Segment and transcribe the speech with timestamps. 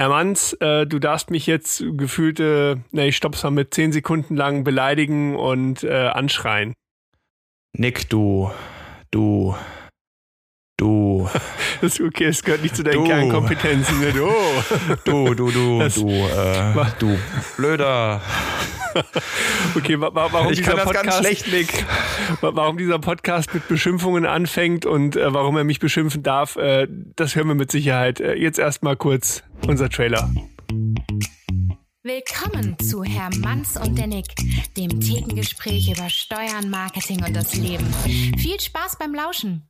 [0.00, 4.36] Herr Manns, äh, du darfst mich jetzt gefühlte, ne, ich stopp's mal mit zehn Sekunden
[4.36, 6.72] lang beleidigen und äh, anschreien.
[7.76, 8.48] Nick, du,
[9.10, 9.56] du,
[10.76, 11.28] du.
[11.80, 13.04] Das ist okay, es gehört nicht zu deinen du.
[13.04, 14.00] Kernkompetenzen.
[14.00, 14.12] Ne?
[14.12, 14.30] Du,
[15.04, 17.18] du, du, du, das, du, äh, du
[17.56, 18.20] blöder.
[19.76, 21.86] Okay, wa warum ich dieser kann das Podcast, ganz schlecht, Nick.
[22.40, 27.36] Warum dieser Podcast mit Beschimpfungen anfängt und äh, warum er mich beschimpfen darf, äh, das
[27.36, 28.20] hören wir mit Sicherheit.
[28.20, 30.30] Äh, jetzt erstmal kurz unser Trailer.
[32.02, 34.26] Willkommen zu Herr Manns und der Nick,
[34.76, 37.86] dem Thekengespräch über Steuern, Marketing und das Leben.
[38.38, 39.68] Viel Spaß beim Lauschen.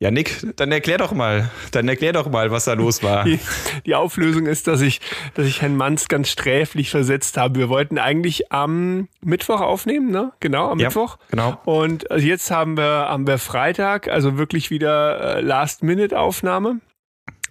[0.00, 3.24] Ja, Nick, dann erklär doch mal, dann erklär doch mal, was da los war.
[3.24, 3.38] Die,
[3.86, 5.00] die, Auflösung ist, dass ich,
[5.34, 7.58] dass ich Herrn Manns ganz sträflich versetzt habe.
[7.58, 10.32] Wir wollten eigentlich am Mittwoch aufnehmen, ne?
[10.40, 11.16] Genau, am ja, Mittwoch.
[11.30, 11.58] Genau.
[11.64, 16.80] Und jetzt haben wir, haben wir Freitag, also wirklich wieder äh, Last-Minute-Aufnahme.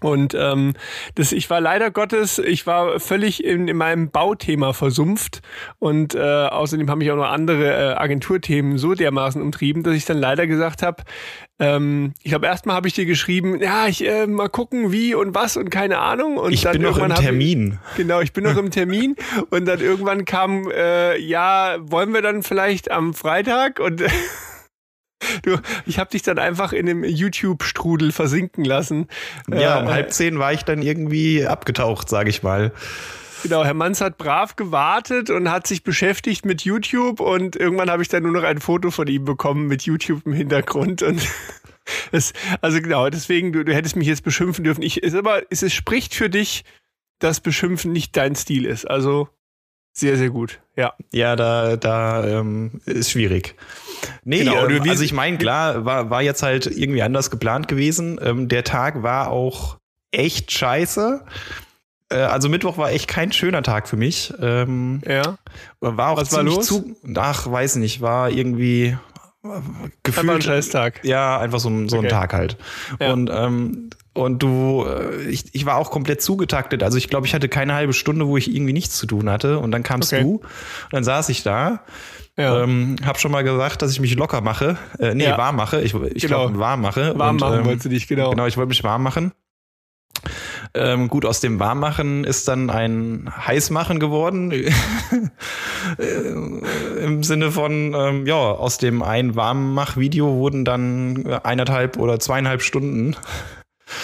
[0.04, 0.74] Und ähm,
[1.16, 5.42] das, ich war leider Gottes, ich war völlig in, in meinem Bauthema versumpft
[5.80, 10.04] und äh, außerdem haben mich auch noch andere äh, Agenturthemen so dermaßen umtrieben, dass ich
[10.06, 11.04] dann leider gesagt habe,
[11.60, 15.36] ähm, ich glaube erstmal habe ich dir geschrieben, ja, ich äh, mal gucken, wie und
[15.36, 16.38] was und keine Ahnung.
[16.38, 17.80] Und ich dann bin noch im Termin.
[17.92, 19.16] Ich, genau, ich bin noch im Termin
[19.52, 24.04] und dann irgendwann kam, äh, ja, wollen wir dann vielleicht am Freitag und
[25.44, 29.08] Du, ich habe dich dann einfach in dem YouTube-Strudel versinken lassen.
[29.50, 32.72] Ja, um äh, halb zehn war ich dann irgendwie abgetaucht, sage ich mal.
[33.44, 38.02] Genau, Herr Manns hat brav gewartet und hat sich beschäftigt mit YouTube und irgendwann habe
[38.02, 41.22] ich dann nur noch ein Foto von ihm bekommen mit YouTube im Hintergrund und
[42.14, 44.82] es, also genau, deswegen, du, du hättest mich jetzt beschimpfen dürfen.
[44.82, 46.64] Ich, ist aber, es, es spricht für dich,
[47.20, 48.90] dass Beschimpfen nicht dein Stil ist.
[48.90, 49.28] Also
[49.94, 50.94] sehr, sehr gut, ja.
[51.12, 53.56] Ja, da, da ähm, ist schwierig.
[54.24, 58.20] Nee, genau, ähm, also ich meine, klar, war, war jetzt halt irgendwie anders geplant gewesen.
[58.22, 59.78] Ähm, der Tag war auch
[60.12, 61.24] echt scheiße.
[62.10, 64.34] Äh, also Mittwoch war echt kein schöner Tag für mich.
[64.42, 65.38] Ähm, ja.
[65.80, 66.68] War auch Was war los?
[66.68, 66.96] zu.
[67.16, 68.98] Ach, weiß nicht, war irgendwie
[69.44, 70.18] gefühlt.
[70.18, 71.04] Einfach ein Scheißtag.
[71.04, 72.08] Ja, einfach so, so okay.
[72.08, 72.58] ein Tag halt.
[73.00, 73.14] Ja.
[73.14, 76.84] Und ähm, und du, äh, ich, ich war auch komplett zugetaktet.
[76.84, 79.58] Also ich glaube, ich hatte keine halbe Stunde, wo ich irgendwie nichts zu tun hatte.
[79.60, 80.22] Und dann kamst okay.
[80.22, 80.36] du.
[80.36, 80.44] Und
[80.92, 81.82] dann saß ich da.
[82.38, 82.64] Ja.
[82.64, 84.78] Ähm, hab schon mal gesagt, dass ich mich locker mache.
[85.00, 85.38] Äh, nee, ja.
[85.38, 85.82] warm mache.
[85.82, 86.46] Ich, ich genau.
[86.48, 87.18] glaube, warm mache.
[87.18, 88.32] Warm und, machen ähm, wolltest du dich, genau.
[88.32, 89.34] Genau, ich wollte mich warm machen.
[90.74, 94.52] Ähm, gut, aus dem Warmmachen ist dann ein Heißmachen geworden.
[95.98, 102.62] Äh, Im Sinne von, ähm, ja, aus dem ein Warmmach-Video wurden dann eineinhalb oder zweieinhalb
[102.62, 103.18] Stunden.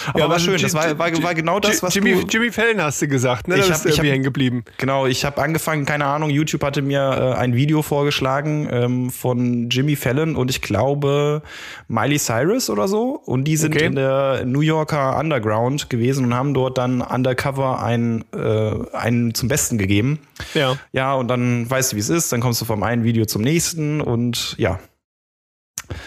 [0.08, 0.60] Aber ja, war schön.
[0.60, 3.56] Das war, war, war genau das, was Jimmy, du, Jimmy Fallon hast du gesagt, ne?
[3.56, 4.64] Da ich hab, bist du hängen geblieben.
[4.78, 9.68] Genau, ich habe angefangen, keine Ahnung, YouTube hatte mir äh, ein Video vorgeschlagen ähm, von
[9.70, 11.42] Jimmy Fallon und ich glaube
[11.88, 13.20] Miley Cyrus oder so.
[13.24, 13.86] Und die sind okay.
[13.86, 19.48] in der New Yorker Underground gewesen und haben dort dann undercover einen, äh, einen zum
[19.48, 20.20] Besten gegeben.
[20.54, 20.76] Ja.
[20.92, 22.32] Ja, und dann weißt du, wie es ist.
[22.32, 24.78] Dann kommst du vom einen Video zum nächsten und ja.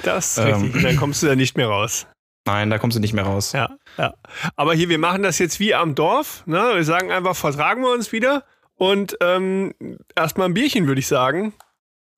[0.03, 0.83] Das ist ähm, richtig.
[0.83, 2.07] Dann kommst du da nicht mehr raus.
[2.45, 3.53] Nein, da kommst du nicht mehr raus.
[3.53, 4.13] Ja, ja.
[4.55, 6.45] Aber hier, wir machen das jetzt wie am Dorf.
[6.45, 6.71] Ne?
[6.73, 8.43] Wir sagen einfach, vertragen wir uns wieder.
[8.75, 9.73] Und ähm,
[10.15, 11.53] erstmal ein Bierchen, würde ich sagen.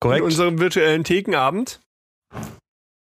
[0.00, 0.20] Korrekt.
[0.20, 1.80] In unserem virtuellen Thekenabend.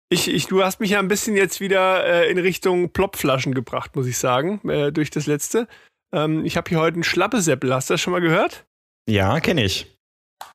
[0.10, 3.96] Ich, ich, du hast mich ja ein bisschen jetzt wieder äh, in Richtung Plopflaschen gebracht,
[3.96, 5.68] muss ich sagen, äh, durch das letzte.
[6.14, 7.74] Ähm, ich habe hier heute einen Schlappeseppel.
[7.74, 8.66] Hast du das schon mal gehört?
[9.10, 9.96] Ja, kenne ich.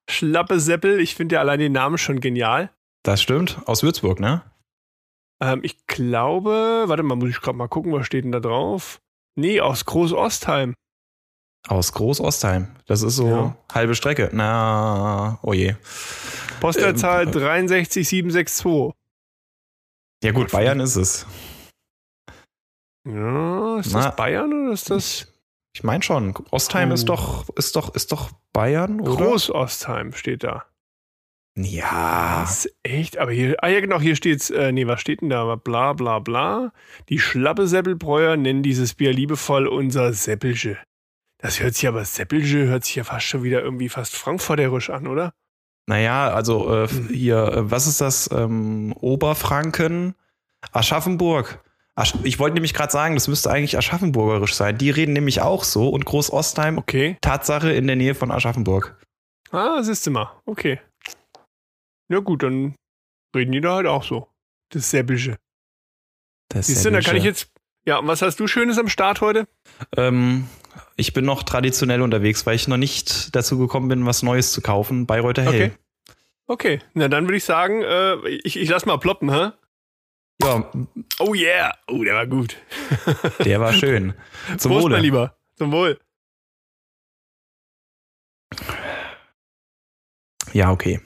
[0.09, 2.71] Schlappeseppel, ich finde ja allein den Namen schon genial.
[3.03, 3.59] Das stimmt.
[3.67, 4.43] Aus Würzburg, ne?
[5.41, 9.01] Ähm, ich glaube, warte mal, muss ich gerade mal gucken, was steht denn da drauf?
[9.37, 10.75] Nee, aus Groß-Ostheim.
[11.69, 12.69] Aus Groß-Ostheim.
[12.87, 13.57] Das ist so ja.
[13.73, 14.31] halbe Strecke.
[14.33, 15.77] Na, oh je.
[16.61, 18.95] Postleitzahl ähm, 63762.
[20.25, 21.27] Ja gut, Bayern ist es.
[23.07, 25.33] Ja, ist Na, das Bayern oder ist das?
[25.75, 26.35] Ich meine schon.
[26.51, 26.95] Ostheim oh.
[26.95, 29.15] ist doch, ist doch, ist doch Bayern, oder?
[29.15, 30.65] Groß-Ostheim steht da.
[31.65, 32.41] Ja.
[32.41, 35.31] Das ist echt, aber hier, ah ja genau, hier steht's, äh, nee, was steht denn
[35.31, 35.57] da?
[35.57, 36.73] Bla bla bla.
[37.09, 40.79] Die Schlappe-Seppelbräuer nennen dieses Bier liebevoll unser Seppelge.
[41.39, 45.07] Das hört sich aber, Seppelge hört sich ja fast schon wieder irgendwie fast frankfurterisch an,
[45.07, 45.33] oder?
[45.87, 47.09] Naja, also äh, hm.
[47.09, 48.31] hier, äh, was ist das?
[48.33, 50.15] Ähm, Oberfranken,
[50.73, 51.63] Aschaffenburg.
[51.97, 54.79] Asch ich wollte nämlich gerade sagen, das müsste eigentlich Aschaffenburgerisch sein.
[54.79, 57.17] Die reden nämlich auch so und Groß-Ostheim, okay.
[57.21, 58.97] Tatsache in der Nähe von Aschaffenburg.
[59.51, 60.79] Ah, siehst du mal, okay.
[62.09, 62.75] Ja gut, dann
[63.35, 64.29] reden die da halt auch so.
[64.71, 65.39] Das Säbliche.
[66.49, 67.53] Das Siehst du, da kann ich jetzt.
[67.87, 69.47] Ja, und was hast du Schönes am Start heute?
[69.97, 70.49] Ähm,
[70.97, 74.61] ich bin noch traditionell unterwegs, weil ich noch nicht dazu gekommen bin, was Neues zu
[74.61, 75.07] kaufen.
[75.07, 75.53] Bayreuther Hell.
[75.55, 75.73] Okay.
[76.47, 79.53] okay, na dann würde ich sagen, äh, ich, ich lass mal ploppen, hä?
[80.43, 80.71] Ja.
[81.19, 81.77] Oh yeah.
[81.89, 82.57] Oh, der war gut.
[83.45, 84.15] Der war schön.
[84.57, 84.97] Zum Prost, Wohle.
[84.97, 85.37] mein Lieber.
[85.57, 85.99] Zum Wohl.
[90.53, 91.01] Ja, okay.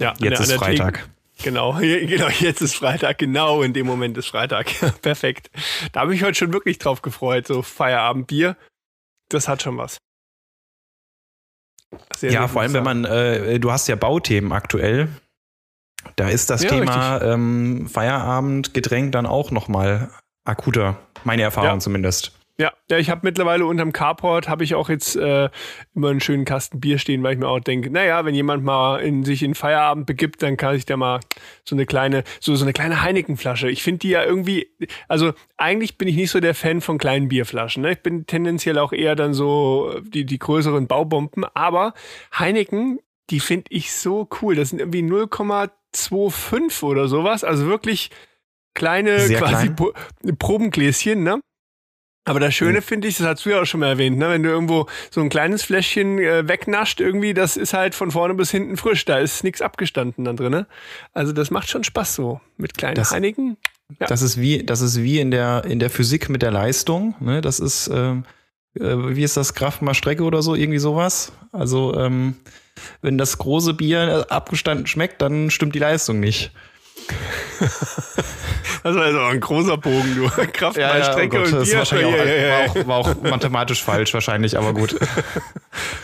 [0.00, 0.94] Ja, jetzt ist Freitag.
[0.94, 1.10] Theke.
[1.42, 4.66] Genau, genau, jetzt ist Freitag, genau in dem Moment ist Freitag.
[5.02, 5.50] Perfekt.
[5.92, 8.56] Da habe ich heute schon wirklich drauf gefreut, so Feierabendbier.
[9.28, 9.98] Das hat schon was.
[12.16, 15.08] Sehr, ja, vor allem, wenn man, äh, du hast ja Bauthemen aktuell.
[16.16, 20.10] Da ist das ja, Thema ähm, Feierabendgetränk dann auch nochmal
[20.44, 20.98] akuter.
[21.24, 21.78] Meine Erfahrung ja.
[21.80, 22.37] zumindest.
[22.60, 25.48] Ja, ja, ich habe mittlerweile unterm Carport habe ich auch jetzt äh,
[25.94, 29.00] immer einen schönen Kasten Bier stehen, weil ich mir auch denke, naja, wenn jemand mal
[29.00, 31.20] in sich in Feierabend begibt, dann kann ich da mal
[31.64, 33.70] so eine kleine, so, so eine kleine Heineken-Flasche.
[33.70, 34.72] Ich finde die ja irgendwie,
[35.06, 37.84] also eigentlich bin ich nicht so der Fan von kleinen Bierflaschen.
[37.84, 37.92] Ne?
[37.92, 41.94] Ich bin tendenziell auch eher dann so die, die größeren Baubomben, aber
[42.36, 42.98] Heineken,
[43.30, 44.56] die finde ich so cool.
[44.56, 48.10] Das sind irgendwie 0,25 oder sowas, also wirklich
[48.74, 50.36] kleine Sehr quasi klein.
[50.38, 51.40] Probengläschen, ne?
[52.24, 54.28] Aber das Schöne finde ich, das hast du ja auch schon mal erwähnt, ne?
[54.28, 58.34] wenn du irgendwo so ein kleines Fläschchen äh, wegnascht, irgendwie, das ist halt von vorne
[58.34, 59.06] bis hinten frisch.
[59.06, 60.52] Da ist nichts abgestanden dann drin.
[60.52, 60.66] Ne?
[61.14, 63.56] Also das macht schon Spaß so mit kleinen das, Heinigen.
[63.98, 64.06] Ja.
[64.06, 67.14] Das ist wie, das ist wie in der in der Physik mit der Leistung.
[67.20, 67.40] Ne?
[67.40, 68.24] Das ist ähm,
[68.78, 71.32] äh, wie ist das Kraft mal Strecke oder so irgendwie sowas.
[71.52, 72.36] Also ähm,
[73.00, 76.52] wenn das große Bier abgestanden schmeckt, dann stimmt die Leistung nicht.
[78.82, 80.28] Das war also ein großer Bogen, du.
[80.52, 81.78] Kraft ja, mal Strecke ja, oh Gott, und das Bier.
[81.78, 84.98] Wahrscheinlich auch, war, auch, war auch mathematisch falsch wahrscheinlich, aber gut.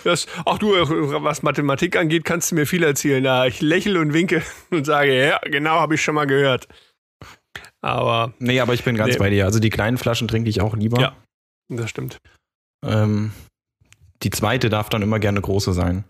[0.05, 3.49] Das, auch du, was Mathematik angeht, kannst du mir viel erzählen.
[3.49, 6.69] Ich lächle und winke und sage, ja, genau, habe ich schon mal gehört.
[7.81, 8.35] Aber.
[8.39, 9.19] Nee, aber ich bin ganz nee.
[9.19, 9.47] bei dir.
[9.47, 11.01] Also die kleinen Flaschen trinke ich auch lieber.
[11.01, 11.17] Ja,
[11.69, 12.19] das stimmt.
[12.85, 13.33] Ähm,
[14.23, 16.05] die zweite darf dann immer gerne große sein.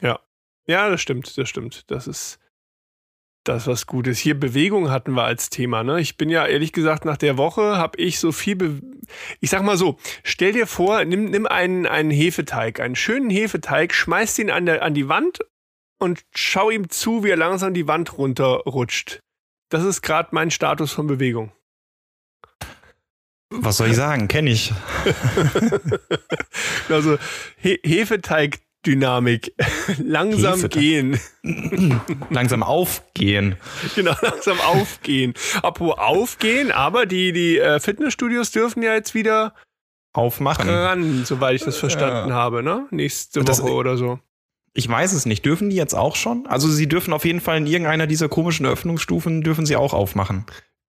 [0.00, 0.20] Ja.
[0.66, 1.90] Ja, das stimmt, das stimmt.
[1.90, 2.38] Das ist
[3.44, 4.18] das was Gutes.
[4.18, 5.82] Hier Bewegung hatten wir als Thema.
[5.82, 6.00] Ne?
[6.00, 8.56] Ich bin ja ehrlich gesagt nach der Woche habe ich so viel.
[8.56, 8.80] Be
[9.40, 13.94] ich sag mal so: Stell dir vor, nimm, nimm einen, einen Hefeteig, einen schönen Hefeteig,
[13.94, 15.40] schmeißt ihn an, der, an die Wand
[15.98, 19.20] und schau ihm zu, wie er langsam die Wand runterrutscht.
[19.70, 21.52] Das ist gerade mein Status von Bewegung.
[23.50, 24.28] Was soll ich sagen?
[24.28, 24.72] Kenne ich.
[26.88, 27.18] also
[27.56, 29.54] He Hefeteig Dynamik.
[29.98, 31.20] langsam Hefe gehen.
[32.30, 33.56] langsam aufgehen.
[33.94, 35.34] Genau, langsam aufgehen.
[35.62, 39.54] Apropos aufgehen, aber die, die äh, Fitnessstudios dürfen ja jetzt wieder
[40.12, 40.68] aufmachen.
[40.68, 42.34] Ran, soweit ich das verstanden ja.
[42.34, 42.86] habe, ne?
[42.90, 44.18] Nächste Woche das, oder so.
[44.72, 45.44] Ich weiß es nicht.
[45.44, 46.46] Dürfen die jetzt auch schon?
[46.46, 50.46] Also sie dürfen auf jeden Fall in irgendeiner dieser komischen Öffnungsstufen dürfen sie auch aufmachen.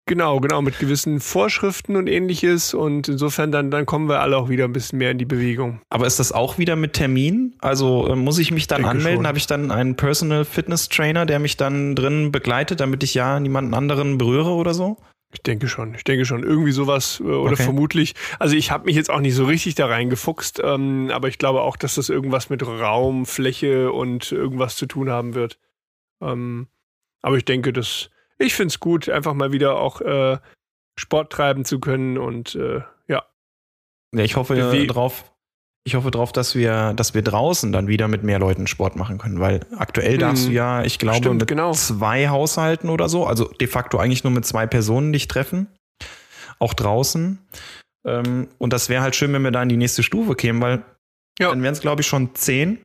[0.08, 2.74] Genau, genau, mit gewissen Vorschriften und ähnliches.
[2.74, 5.82] Und insofern dann, dann kommen wir alle auch wieder ein bisschen mehr in die Bewegung.
[5.90, 7.56] Aber ist das auch wieder mit Termin?
[7.60, 9.28] Also äh, muss ich mich dann anmelden?
[9.28, 13.40] Habe ich dann einen Personal Fitness Trainer, der mich dann drin begleitet, damit ich ja
[13.40, 14.98] niemanden anderen berühre oder so?
[15.34, 16.44] Ich denke schon, ich denke schon.
[16.44, 17.64] Irgendwie sowas äh, oder okay.
[17.64, 18.16] vermutlich.
[18.40, 21.62] Also ich habe mich jetzt auch nicht so richtig da reingefuchst, ähm, aber ich glaube
[21.62, 25.58] auch, dass das irgendwas mit Raum, Fläche und irgendwas zu tun haben wird.
[26.22, 26.68] Ähm,
[27.22, 28.10] aber ich denke, dass
[28.42, 30.38] ich finde es gut, einfach mal wieder auch äh,
[31.00, 33.26] Sport treiben zu können und äh, ja.
[34.14, 35.32] Ja, ich hoffe Bewe drauf,
[35.84, 39.18] ich hoffe drauf, dass wir, dass wir draußen dann wieder mit mehr Leuten Sport machen
[39.18, 40.56] können, weil aktuell darfst du hm.
[40.56, 41.72] ja, ich glaube, Stimmt, mit genau.
[41.72, 45.68] zwei Haushalten oder so, also de facto eigentlich nur mit zwei Personen dich treffen,
[46.60, 47.40] auch draußen.
[48.06, 50.84] Ähm, und das wäre halt schön, wenn wir da in die nächste Stufe kämen, weil
[51.40, 51.50] ja.
[51.50, 52.84] dann wären es, glaube ich, schon zehn.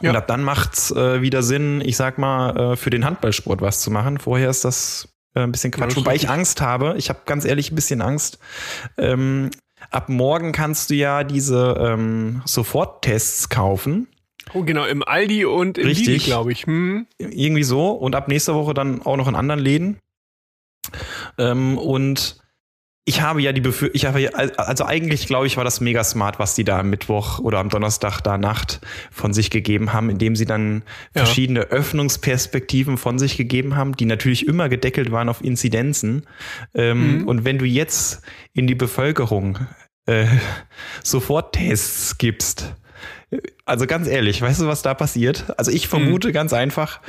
[0.00, 0.10] Ja.
[0.10, 3.80] Und ab dann macht's äh, wieder Sinn, ich sag mal, äh, für den Handballsport was
[3.80, 4.18] zu machen.
[4.18, 6.94] Vorher ist das äh, ein bisschen Quatsch, ja, wobei ich Angst habe.
[6.98, 8.38] Ich habe ganz ehrlich ein bisschen Angst.
[8.96, 9.50] Ähm,
[9.90, 14.08] ab morgen kannst du ja diese ähm, Soforttests kaufen.
[14.54, 16.24] Oh, genau, im Aldi und im Richtig.
[16.24, 16.66] glaube ich.
[16.66, 17.06] Hm.
[17.18, 17.90] Irgendwie so.
[17.90, 19.98] Und ab nächster Woche dann auch noch in anderen Läden.
[21.36, 22.40] Ähm, und
[23.08, 26.04] ich habe ja die Befürchtung, ich habe ja, also eigentlich glaube ich, war das mega
[26.04, 30.10] smart, was die da am Mittwoch oder am Donnerstag da Nacht von sich gegeben haben,
[30.10, 30.82] indem sie dann
[31.14, 31.24] ja.
[31.24, 36.26] verschiedene Öffnungsperspektiven von sich gegeben haben, die natürlich immer gedeckelt waren auf Inzidenzen.
[36.74, 37.28] Ähm, mhm.
[37.28, 38.20] Und wenn du jetzt
[38.52, 39.58] in die Bevölkerung
[40.04, 40.26] äh,
[41.02, 42.74] sofort Tests gibst,
[43.64, 45.46] also ganz ehrlich, weißt du, was da passiert?
[45.56, 46.32] Also ich vermute mhm.
[46.32, 47.00] ganz einfach,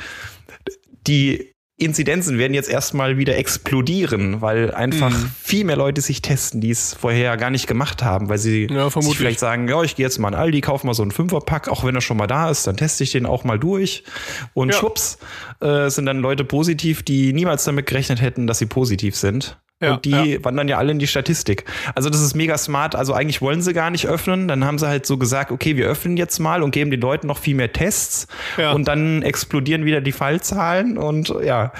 [1.06, 5.30] die Inzidenzen werden jetzt erstmal wieder explodieren, weil einfach mhm.
[5.42, 8.90] viel mehr Leute sich testen, die es vorher gar nicht gemacht haben, weil sie ja,
[8.90, 11.68] sich vielleicht sagen, ja, ich gehe jetzt mal in Aldi, kaufe mal so einen Fünferpack,
[11.68, 14.04] auch wenn er schon mal da ist, dann teste ich den auch mal durch.
[14.52, 14.74] Und ja.
[14.76, 15.18] schwupps,
[15.60, 19.58] äh, sind dann Leute positiv, die niemals damit gerechnet hätten, dass sie positiv sind.
[19.82, 20.44] Ja, und die ja.
[20.44, 21.64] wandern ja alle in die Statistik.
[21.94, 22.94] Also das ist mega smart.
[22.94, 24.46] Also eigentlich wollen sie gar nicht öffnen.
[24.46, 27.26] Dann haben sie halt so gesagt, okay, wir öffnen jetzt mal und geben den Leuten
[27.26, 28.26] noch viel mehr Tests.
[28.58, 28.72] Ja.
[28.72, 31.72] Und dann explodieren wieder die Fallzahlen und ja.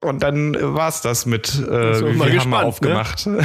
[0.00, 3.26] Und dann war's das mit, äh, wir gespannt, haben mal aufgemacht.
[3.26, 3.44] Ne?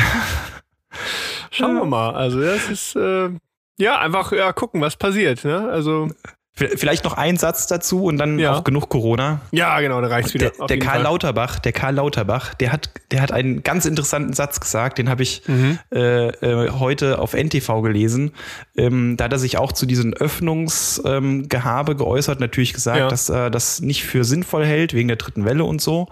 [1.51, 2.15] Schauen wir mal.
[2.15, 3.29] Also das ist äh,
[3.77, 5.45] ja einfach ja gucken, was passiert.
[5.45, 5.69] Ne?
[5.69, 6.09] Also
[6.57, 8.53] Vielleicht noch ein Satz dazu und dann Ja.
[8.55, 9.41] auch genug Corona.
[9.51, 10.49] Ja, genau, da reicht's wieder.
[10.49, 11.03] Der, der Karl Fall.
[11.03, 15.21] Lauterbach, der Karl Lauterbach, der hat, der hat einen ganz interessanten Satz gesagt, den habe
[15.23, 15.77] ich Mhm.
[15.93, 18.31] äh, äh, heute auf NTV gelesen.
[18.75, 23.07] Ähm, da hat er sich auch zu diesem Öffnungsgehabe ähm, geäußert, natürlich gesagt, Ja.
[23.07, 26.07] dass er das nicht für sinnvoll hält, wegen der dritten Welle und so.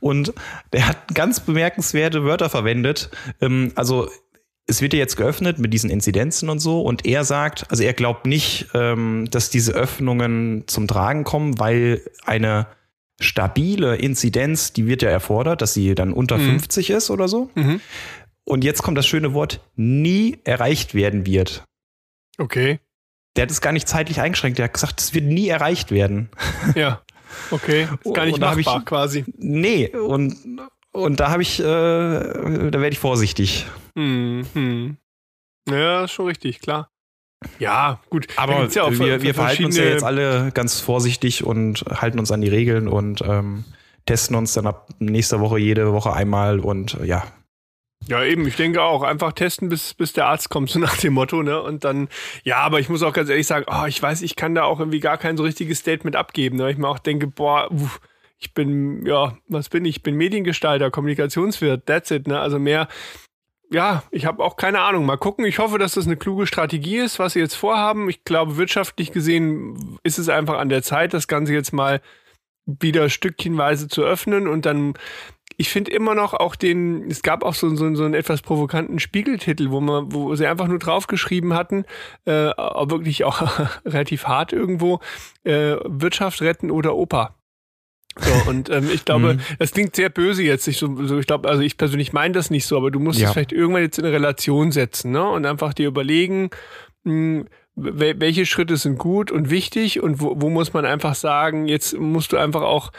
[0.00, 0.32] Und
[0.72, 3.10] der hat ganz bemerkenswerte Wörter verwendet.
[3.40, 4.08] Ähm, also
[4.68, 6.82] es wird ja jetzt geöffnet mit diesen Inzidenzen und so.
[6.82, 12.02] Und er sagt, also er glaubt nicht, ähm, dass diese Öffnungen zum Tragen kommen, weil
[12.24, 12.66] eine
[13.20, 17.50] stabile Inzidenz, die wird ja erfordert, dass sie dann unter 50 ist oder so.
[17.56, 17.80] Mhm.
[18.44, 21.64] Und jetzt kommt das schöne Wort, nie erreicht werden wird.
[22.38, 22.78] Okay.
[23.36, 24.58] Der hat es gar nicht zeitlich eingeschränkt.
[24.58, 26.28] Der hat gesagt, es wird nie erreicht werden.
[26.74, 27.02] Ja.
[27.50, 27.88] Okay.
[28.04, 29.24] Ist gar nicht Und hab ich- machbar, quasi.
[29.36, 30.36] Nee, und,
[30.98, 33.66] und da habe ich, äh, da werde ich vorsichtig.
[33.96, 34.96] Hm, hm.
[35.70, 36.90] Ja, schon richtig, klar.
[37.58, 38.26] Ja, gut.
[38.36, 42.32] Aber ja auch wir, wir verhalten uns ja jetzt alle ganz vorsichtig und halten uns
[42.32, 43.64] an die Regeln und ähm,
[44.06, 47.24] testen uns dann ab nächster Woche jede Woche einmal und äh, ja.
[48.06, 49.02] Ja, eben, ich denke auch.
[49.02, 51.60] Einfach testen, bis, bis der Arzt kommt, so nach dem Motto, ne?
[51.62, 52.08] Und dann,
[52.42, 54.80] ja, aber ich muss auch ganz ehrlich sagen, oh, ich weiß, ich kann da auch
[54.80, 56.70] irgendwie gar kein so richtiges Statement abgeben, ne?
[56.70, 58.00] Ich mir auch denke, boah, uff,
[58.38, 59.96] ich bin, ja, was bin ich?
[59.96, 62.40] Ich bin Mediengestalter, Kommunikationswirt, that's it, ne?
[62.40, 62.88] Also mehr,
[63.70, 65.04] ja, ich habe auch keine Ahnung.
[65.04, 65.44] Mal gucken.
[65.44, 68.08] Ich hoffe, dass das eine kluge Strategie ist, was sie jetzt vorhaben.
[68.08, 72.00] Ich glaube, wirtschaftlich gesehen ist es einfach an der Zeit, das Ganze jetzt mal
[72.66, 74.94] wieder stückchenweise zu öffnen und dann
[75.60, 79.00] ich finde immer noch auch den, es gab auch so, so, so einen etwas provokanten
[79.00, 81.84] Spiegeltitel, wo man, wo sie einfach nur draufgeschrieben hatten,
[82.26, 85.00] äh, wirklich auch relativ hart irgendwo,
[85.42, 87.34] äh, Wirtschaft retten oder Opa.
[88.20, 89.40] So, und ähm, ich glaube, Mhm.
[89.58, 90.66] das klingt sehr böse jetzt.
[90.68, 93.28] Ich, so, ich glaube, also ich persönlich meine das nicht so, aber du musst Ja.
[93.28, 95.28] es vielleicht irgendwann jetzt in eine Relation setzen, ne?
[95.28, 96.50] Und einfach dir überlegen,
[97.04, 97.44] mh,
[97.76, 101.96] wel- welche Schritte sind gut und wichtig und wo, wo muss man einfach sagen, jetzt
[101.98, 102.90] musst du einfach auch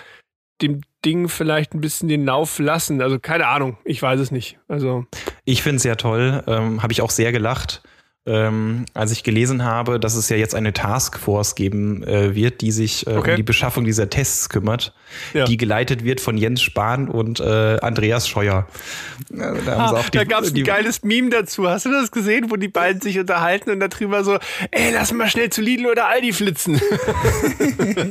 [0.61, 3.01] dem Ding vielleicht ein bisschen den Lauf lassen.
[3.01, 4.57] Also keine Ahnung, ich weiß es nicht.
[4.67, 5.05] Also
[5.45, 7.81] Ich finde es ja toll, ähm, habe ich auch sehr gelacht,
[8.25, 12.71] ähm, als ich gelesen habe, dass es ja jetzt eine Taskforce geben äh, wird, die
[12.71, 13.31] sich äh, Okay.
[13.31, 14.93] um die Beschaffung dieser Tests kümmert,
[15.33, 15.45] Ja.
[15.45, 18.67] die geleitet wird von Jens Spahn und äh, Andreas Scheuer.
[19.35, 21.67] Also, da Ah, da gab es ein geiles Meme dazu.
[21.67, 24.37] Hast du das gesehen, wo die beiden sich unterhalten und darüber so,
[24.71, 26.79] ey, lass mal schnell zu Lidl oder Aldi flitzen.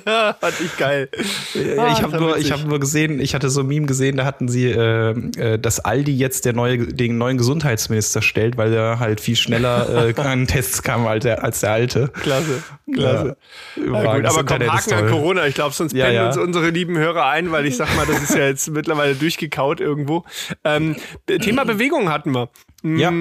[0.05, 1.09] Fand ich geil.
[1.55, 4.17] Ja, Ah, ich habe nur, ich habe nur gesehen, ich hatte so ein Meme gesehen,
[4.17, 8.73] da hatten sie, äh, äh, dass Aldi jetzt der neue, den neuen Gesundheitsminister stellt, weil
[8.73, 12.09] er halt viel schneller äh, an Tests kam als der, als der alte.
[12.09, 12.63] Klasse,
[12.93, 13.37] klasse.
[13.77, 15.11] Ja, Ja, gut, aber komm, Haken an.
[15.11, 15.47] Corona.
[15.47, 18.23] Ich glaube, sonst Ja, pennen uns unsere lieben Hörer ein, weil ich sag mal, das
[18.23, 20.25] ist ja jetzt mittlerweile durchgekaut irgendwo.
[20.65, 22.49] Ähm, Thema Bewegung hatten wir.
[22.83, 23.13] Ja.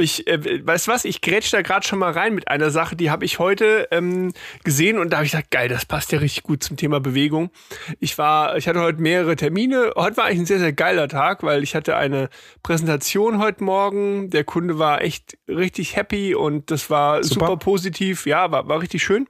[0.00, 2.94] Ich, äh, weißt du was, ich grätsch da gerade schon mal rein mit einer Sache,
[2.94, 6.20] die habe ich heute ähm, gesehen und da habe ich gesagt, geil, das passt ja
[6.20, 7.50] richtig gut zum Thema Bewegung.
[7.98, 9.92] Ich war, ich hatte heute mehrere Termine.
[9.96, 12.28] Heute war eigentlich ein sehr, sehr geiler Tag, weil ich hatte eine
[12.62, 14.30] Präsentation heute Morgen.
[14.30, 17.46] Der Kunde war echt richtig happy und das war Super.
[17.46, 18.26] super positiv.
[18.26, 19.26] Ja, war, war richtig schön.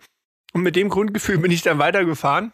[0.52, 2.52] Und mit dem Grundgefühl bin ich dann weitergefahren.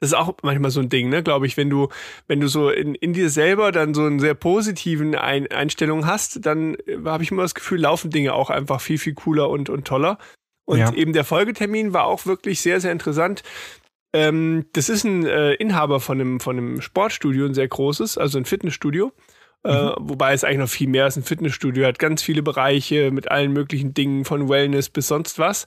[0.00, 1.88] Das ist auch manchmal so ein Ding, ne, glaube ich, wenn du,
[2.26, 6.44] wenn du so in, in dir selber dann so einen sehr positiven ein Einstellung hast,
[6.44, 9.70] dann äh, habe ich immer das Gefühl, laufen Dinge auch einfach viel, viel cooler und,
[9.70, 10.18] und toller.
[10.66, 10.92] Und Ja.
[10.92, 13.42] eben der Folgetermin war auch wirklich sehr, sehr interessant.
[14.14, 18.38] Ähm, das ist ein äh, Inhaber von einem, von einem Sportstudio, ein sehr großes, also
[18.38, 19.12] ein Fitnessstudio.
[19.66, 21.16] Äh, wobei es eigentlich noch viel mehr ist.
[21.16, 25.66] Ein Fitnessstudio hat ganz viele Bereiche mit allen möglichen Dingen, von Wellness bis sonst was.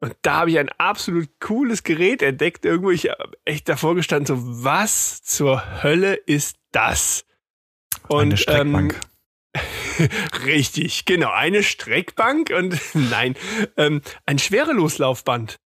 [0.00, 2.64] Und da habe ich ein absolut cooles Gerät entdeckt.
[2.64, 7.24] Irgendwo, ich hab echt davor gestanden, so, was zur Hölle ist das?
[8.08, 9.00] Und, Eine Streckbank.
[9.54, 10.08] Ähm,
[10.44, 13.36] richtig, genau, eine Streckbank und nein,
[13.76, 15.56] ähm, ein Schwereloslaufband.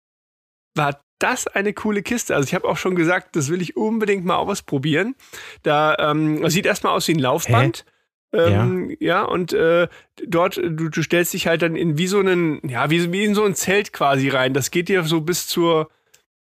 [0.77, 2.35] War das eine coole Kiste?
[2.35, 5.17] Also ich habe auch schon gesagt, das will ich unbedingt mal ausprobieren.
[5.63, 7.85] Da ähm, sieht erstmal aus wie ein Laufband.
[8.33, 9.25] Ähm, ja.
[9.25, 9.89] und äh,
[10.27, 13.35] dort, du, du stellst dich halt dann in wie so einen, ja, wie, wie in
[13.35, 14.55] so ein Zelt quasi rein.
[14.55, 15.91] Das geht dir so bis zur,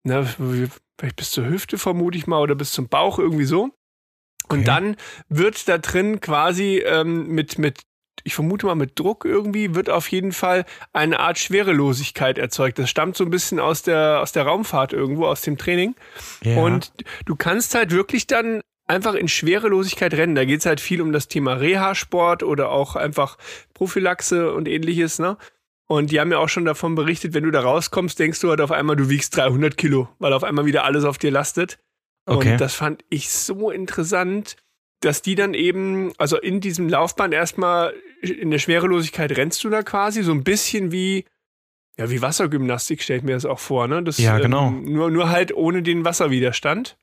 [0.04, 3.62] na, vielleicht bis zur Hüfte vermute ich mal oder bis zum Bauch irgendwie so.
[4.48, 4.64] Und Okay.
[4.64, 4.96] dann
[5.28, 7.82] wird da drin quasi ähm, mit, mit,
[8.24, 12.78] ich vermute mal mit Druck irgendwie, wird auf jeden Fall eine Art Schwerelosigkeit erzeugt.
[12.78, 15.94] Das stammt so ein bisschen aus der, aus der Raumfahrt irgendwo, aus dem Training.
[16.42, 16.56] Ja.
[16.60, 16.92] Und
[17.26, 20.34] du kannst halt wirklich dann einfach in Schwerelosigkeit rennen.
[20.34, 23.38] Da geht's halt viel um das Thema Reha-Sport oder auch einfach
[23.72, 25.38] Prophylaxe und ähnliches, ne?
[25.86, 28.60] Und die haben ja auch schon davon berichtet, wenn du da rauskommst, denkst du halt
[28.60, 31.78] auf einmal, du wiegst 300 Kilo, weil auf einmal wieder alles auf dir lastet.
[32.26, 32.52] Okay.
[32.52, 34.56] Und das fand ich so interessant,
[35.00, 39.82] dass die dann eben, also in diesem Laufband erstmal in der Schwerelosigkeit rennst du da
[39.82, 41.24] quasi, so ein bisschen wie,
[41.96, 44.02] ja, wie Wassergymnastik stelle ich mir das auch vor, ne?
[44.02, 44.68] Das, ja, genau.
[44.68, 46.96] Ähm, nur, nur halt ohne den Wasserwiderstand.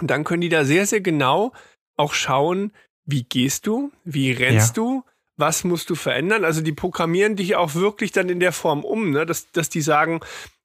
[0.00, 1.52] Und dann können die da sehr, sehr genau
[1.96, 2.72] auch schauen,
[3.04, 4.82] wie gehst du, wie rennst ja.
[4.82, 5.04] du,
[5.36, 6.44] was musst du verändern.
[6.44, 9.26] Also die programmieren dich auch wirklich dann in der Form um, ne?
[9.26, 10.20] dass, dass die sagen,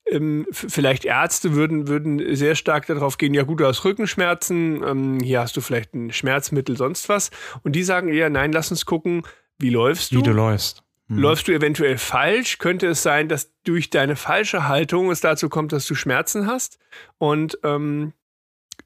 [0.08, 5.20] ähm, vielleicht Ärzte würden, würden sehr stark darauf gehen, ja gut, du hast Rückenschmerzen, ähm,
[5.20, 7.32] hier hast du vielleicht ein Schmerzmittel, sonst was.
[7.64, 9.24] Und die sagen eher, nein, lass uns gucken,
[9.58, 10.18] wie läufst du?
[10.18, 10.84] Wie du läufst.
[11.08, 11.20] Mhm.
[11.20, 12.58] Läufst du eventuell falsch?
[12.58, 16.78] Könnte es sein, dass durch deine falsche Haltung es dazu kommt, dass du Schmerzen hast?
[17.18, 18.14] Und ähm,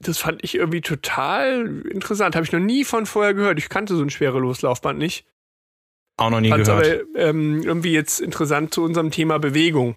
[0.00, 2.34] das fand ich irgendwie total interessant.
[2.34, 3.58] Habe ich noch nie von vorher gehört.
[3.58, 5.26] Ich kannte so ein Schwereloslaufband nicht.
[6.16, 6.86] Auch noch nie Fand's gehört.
[6.86, 9.96] aber ähm, irgendwie jetzt interessant zu unserem Thema Bewegung.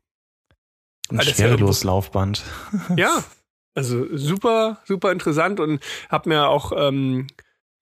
[1.09, 2.43] Ein Schwereloslaufband.
[2.97, 3.23] ja,
[3.75, 7.27] also super, super interessant und habe mir auch ähm,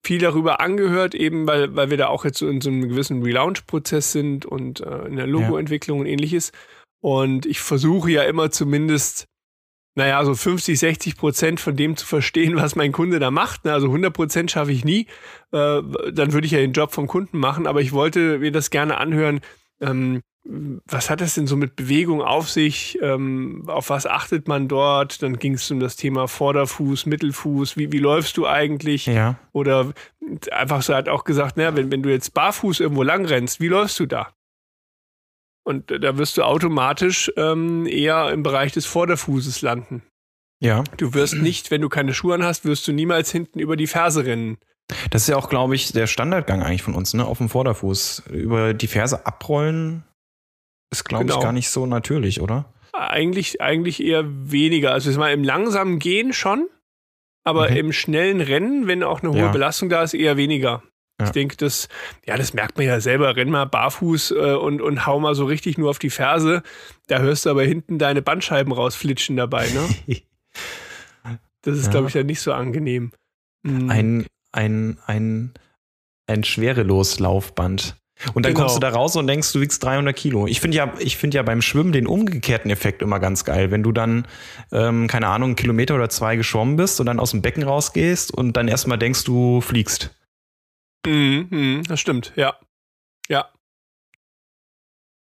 [0.04, 3.22] viel darüber angehört, eben weil, weil wir da auch jetzt so in so einem gewissen
[3.24, 6.02] Relaunch-Prozess sind und äh, in der Logo-Entwicklung ja.
[6.02, 6.52] und ähnliches.
[7.02, 9.28] Und ich versuche ja immer zumindest
[9.96, 13.66] naja, so 50, 60 Prozent von dem zu verstehen, was mein Kunde da macht.
[13.66, 13.74] Ne?
[13.74, 15.08] Also 100 Prozent schaffe ich nie.
[15.52, 15.82] Äh,
[16.12, 17.68] dann würde ich ja den Job vom Kunden machen.
[17.68, 19.42] Aber ich wollte mir das gerne anhören.
[19.82, 22.98] Ähm, was hat das denn so mit Bewegung auf sich?
[23.02, 25.22] Ähm, auf was achtet man dort?
[25.22, 27.78] Dann ging es um das Thema Vorderfuß, Mittelfuß.
[27.78, 29.06] Wie, wie läufst du eigentlich?
[29.06, 29.38] Ja.
[29.52, 29.94] Oder
[30.52, 33.68] einfach so hat auch gesagt, naja, wenn, wenn du jetzt barfuß irgendwo lang rennst, wie
[33.68, 34.30] läufst du da?
[35.64, 40.02] Und da wirst du automatisch ähm, eher im Bereich des Vorderfußes landen.
[40.60, 40.84] Ja.
[40.98, 43.88] Du wirst nicht, wenn du keine Schuhe an hast, wirst du niemals hinten über die
[43.88, 44.58] Ferse rennen.
[45.10, 47.26] Das ist ja auch, glaube ich, der Standardgang eigentlich von uns, ne?
[47.26, 48.24] Auf dem Vorderfuß.
[48.32, 50.04] Über die Ferse abrollen
[50.92, 51.38] ist, glaube genau.
[51.38, 52.74] ich, gar nicht so natürlich, oder?
[52.94, 54.92] Eigentlich, eigentlich eher weniger.
[54.92, 56.68] Also mal im langsamen Gehen schon,
[57.44, 57.80] aber okay.
[57.80, 59.52] im schnellen Rennen, wenn auch eine hohe ja.
[59.52, 60.84] Belastung da ist, eher weniger.
[61.22, 61.28] Ja.
[61.28, 61.88] Ich denke, das,
[62.26, 63.36] ja, das merkt man ja selber.
[63.36, 66.64] Renn mal barfuß äh, und, und hau mal so richtig nur auf die Ferse.
[67.08, 69.88] Da hörst du aber hinten deine Bandscheiben rausflitschen dabei, ne?
[71.62, 71.92] das ist, ja.
[71.92, 73.12] glaube ich, ja nicht so angenehm.
[73.62, 73.90] Mhm.
[73.90, 75.54] Ein, ein, ein,
[76.26, 77.98] ein Schwereloslaufband.
[78.34, 78.66] Und dann genau.
[78.66, 80.46] kommst du da raus und denkst, du wiegst 300 Kilo.
[80.48, 83.72] Ich finde ja, ich finde ja beim Schwimmen den umgekehrten Effekt immer ganz geil.
[83.72, 84.28] Wenn du dann,
[84.72, 88.32] ähm, keine Ahnung, einen Kilometer oder zwei geschwommen bist und dann aus dem Becken rausgehst
[88.32, 90.12] und dann erstmal denkst, du fliegst.
[91.06, 92.60] Mhm, mhm, das stimmt, ja.
[93.28, 93.52] Ja.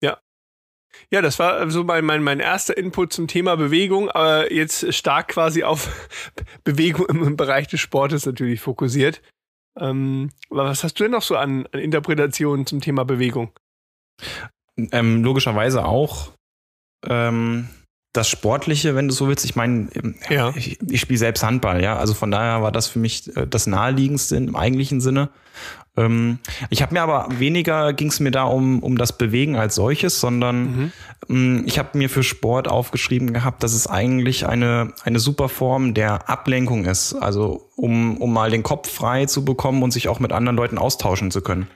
[0.03, 0.21] Ja.
[1.11, 5.29] Ja, das war so mein, mein, mein erster Input zum Thema Bewegung, aber jetzt stark
[5.29, 6.09] quasi auf
[6.65, 9.23] Bewegung im Bereich des Sportes natürlich fokussiert.
[9.79, 13.53] Ähm, was hast du denn noch so an, an Interpretationen zum Thema Bewegung?
[14.77, 16.33] Ähm, logischerweise auch
[17.07, 17.69] ähm,
[18.16, 19.44] das Sportliche, wenn du so willst.
[19.44, 19.88] Ich meine,
[20.29, 20.52] ja.
[20.57, 21.96] ich, ich spiele selbst Handball, ja.
[21.96, 25.31] Also von daher war das für mich äh, das naheliegendste im eigentlichen Sinne.
[25.96, 26.38] Ähm,
[26.70, 30.20] ich habe mir aber weniger ging es mir da um, um das Bewegen als solches,
[30.20, 30.92] sondern mhm.
[31.29, 35.94] ähm, ich habe mir für Sport aufgeschrieben gehabt, dass es eigentlich eine, eine super Form
[35.94, 37.14] der Ablenkung ist.
[37.14, 40.79] Also um, um mal den Kopf frei zu bekommen und sich auch mit anderen Leuten
[40.79, 41.69] austauschen zu können.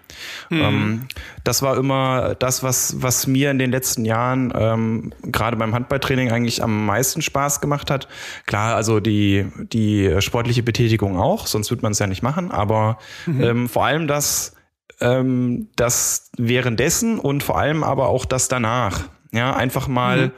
[0.48, 0.60] Mhm.
[0.60, 1.08] Ähm,
[1.44, 6.32] das war immer das, was, was mir in den letzten Jahren ähm, gerade beim Handballtraining
[6.32, 8.08] eigentlich am meisten Spaß gemacht hat.
[8.46, 12.98] Klar, also die, die sportliche Betätigung auch, sonst würde man es ja nicht machen, aber
[13.26, 13.42] mhm.
[13.42, 14.56] ähm, vor allem das,
[15.00, 19.04] ähm, das währenddessen und vor allem aber auch das danach.
[19.32, 20.32] Ja, einfach mal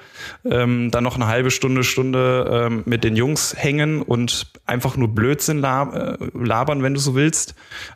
[0.45, 0.53] mhm.
[0.53, 5.09] ähm, dann noch eine halbe Stunde, Stunde ähm, mit den Jungs hängen und einfach nur
[5.09, 7.55] Blödsinn äh, labern, wenn du so willst.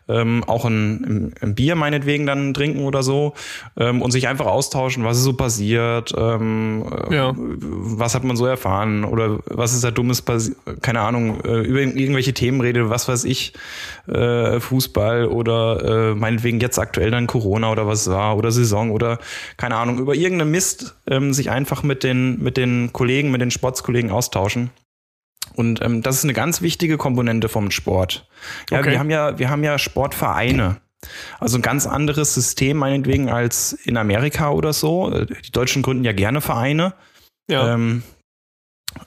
[0.09, 3.35] Ähm, auch ein, ein, Bier meinetwegen dann trinken oder so
[3.77, 7.35] ähm, und sich einfach austauschen, was ist so passiert, ähm, ja.
[7.37, 11.81] was hat man so erfahren oder was ist da dummes passiert, keine Ahnung, äh, über
[11.81, 13.53] irgendwelche Themen rede, was weiß ich,
[14.09, 19.19] äh, Fußball oder äh, meinetwegen jetzt aktuell dann Corona oder was war oder Saison oder
[19.57, 23.51] keine Ahnung, über irgendeine Mist ähm, sich einfach mit den, mit den Kollegen, mit den
[23.51, 24.71] Sportskollegen austauschen.
[25.55, 28.29] Und ähm, das ist eine ganz wichtige Komponente vom Sport.
[28.71, 28.93] Ja, okay.
[28.93, 30.81] wir haben ja, wir haben ja Sportvereine.
[31.39, 35.25] Also ein ganz anderes System meinetwegen als in Amerika oder so.
[35.25, 36.95] Die Deutschen gründen ja gerne Vereine.
[37.49, 37.75] Ja.
[37.75, 38.03] Ähm,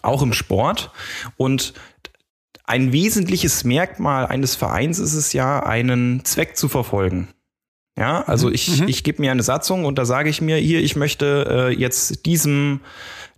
[0.01, 0.91] auch im Sport.
[1.35, 1.73] Und
[2.63, 7.27] ein wesentliches Merkmal eines Vereins ist es ja, einen Zweck zu verfolgen.
[7.99, 8.87] Ja, also ich, mhm.
[8.87, 12.25] ich gebe mir eine Satzung und da sage ich mir, hier, ich möchte äh, jetzt
[12.25, 12.79] diesem,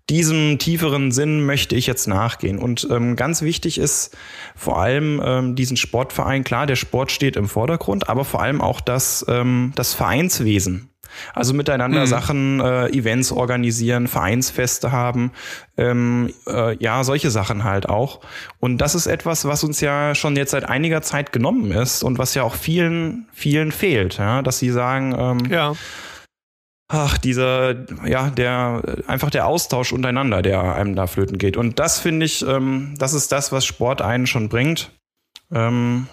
[0.07, 2.59] diesem tieferen Sinn möchte ich jetzt nachgehen.
[2.59, 4.15] Und ähm, ganz wichtig ist
[4.55, 8.81] vor allem ähm, diesen Sportverein, klar, der Sport steht im Vordergrund, aber vor allem auch
[8.81, 10.90] das, ähm, das Vereinswesen.
[11.33, 12.07] Also miteinander mhm.
[12.07, 15.31] Sachen, äh, Events organisieren, Vereinsfeste haben,
[15.77, 18.21] ähm, äh, ja, solche Sachen halt auch.
[18.59, 22.17] Und das ist etwas, was uns ja schon jetzt seit einiger Zeit genommen ist und
[22.17, 25.73] was ja auch vielen, vielen fehlt, ja, dass sie sagen, ähm, ja
[26.91, 31.57] ach, dieser, ja, der, einfach der Austausch untereinander, der einem da flöten geht.
[31.57, 34.91] Und das finde ich, ähm, das ist das, was Sport einen schon bringt.
[35.51, 36.07] Ähm,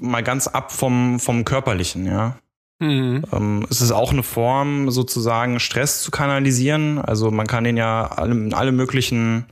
[0.00, 2.36] mal ganz ab vom, vom Körperlichen, ja.
[2.80, 3.22] Mhm.
[3.32, 6.98] Ähm, es ist auch eine Form, sozusagen Stress zu kanalisieren.
[6.98, 9.46] Also man kann den ja in alle möglichen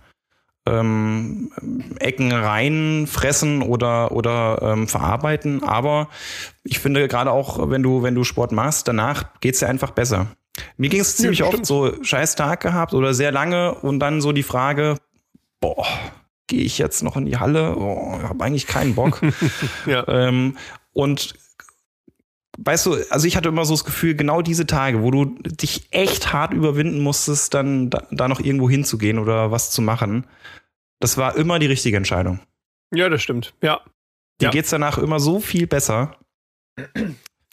[0.66, 1.52] ähm,
[2.00, 5.62] Ecken reinfressen oder, oder ähm, verarbeiten.
[5.62, 6.08] Aber
[6.64, 10.28] ich finde gerade auch, wenn du, wenn du Sport machst, danach geht's dir einfach besser.
[10.76, 14.20] Mir ging es ziemlich ja, oft so scheiß Tag gehabt oder sehr lange und dann
[14.20, 14.96] so die Frage,
[15.60, 15.86] boah,
[16.46, 17.76] gehe ich jetzt noch in die Halle?
[17.76, 19.20] Oh, habe eigentlich keinen Bock.
[19.86, 20.06] ja.
[20.08, 20.56] ähm,
[20.92, 21.34] und
[22.58, 25.88] weißt du, also ich hatte immer so das Gefühl, genau diese Tage, wo du dich
[25.90, 30.26] echt hart überwinden musstest, dann da, da noch irgendwo hinzugehen oder was zu machen,
[31.00, 32.40] das war immer die richtige Entscheidung.
[32.92, 33.54] Ja, das stimmt.
[33.62, 33.80] Ja.
[34.40, 34.50] Dir ja.
[34.50, 36.16] geht's danach immer so viel besser.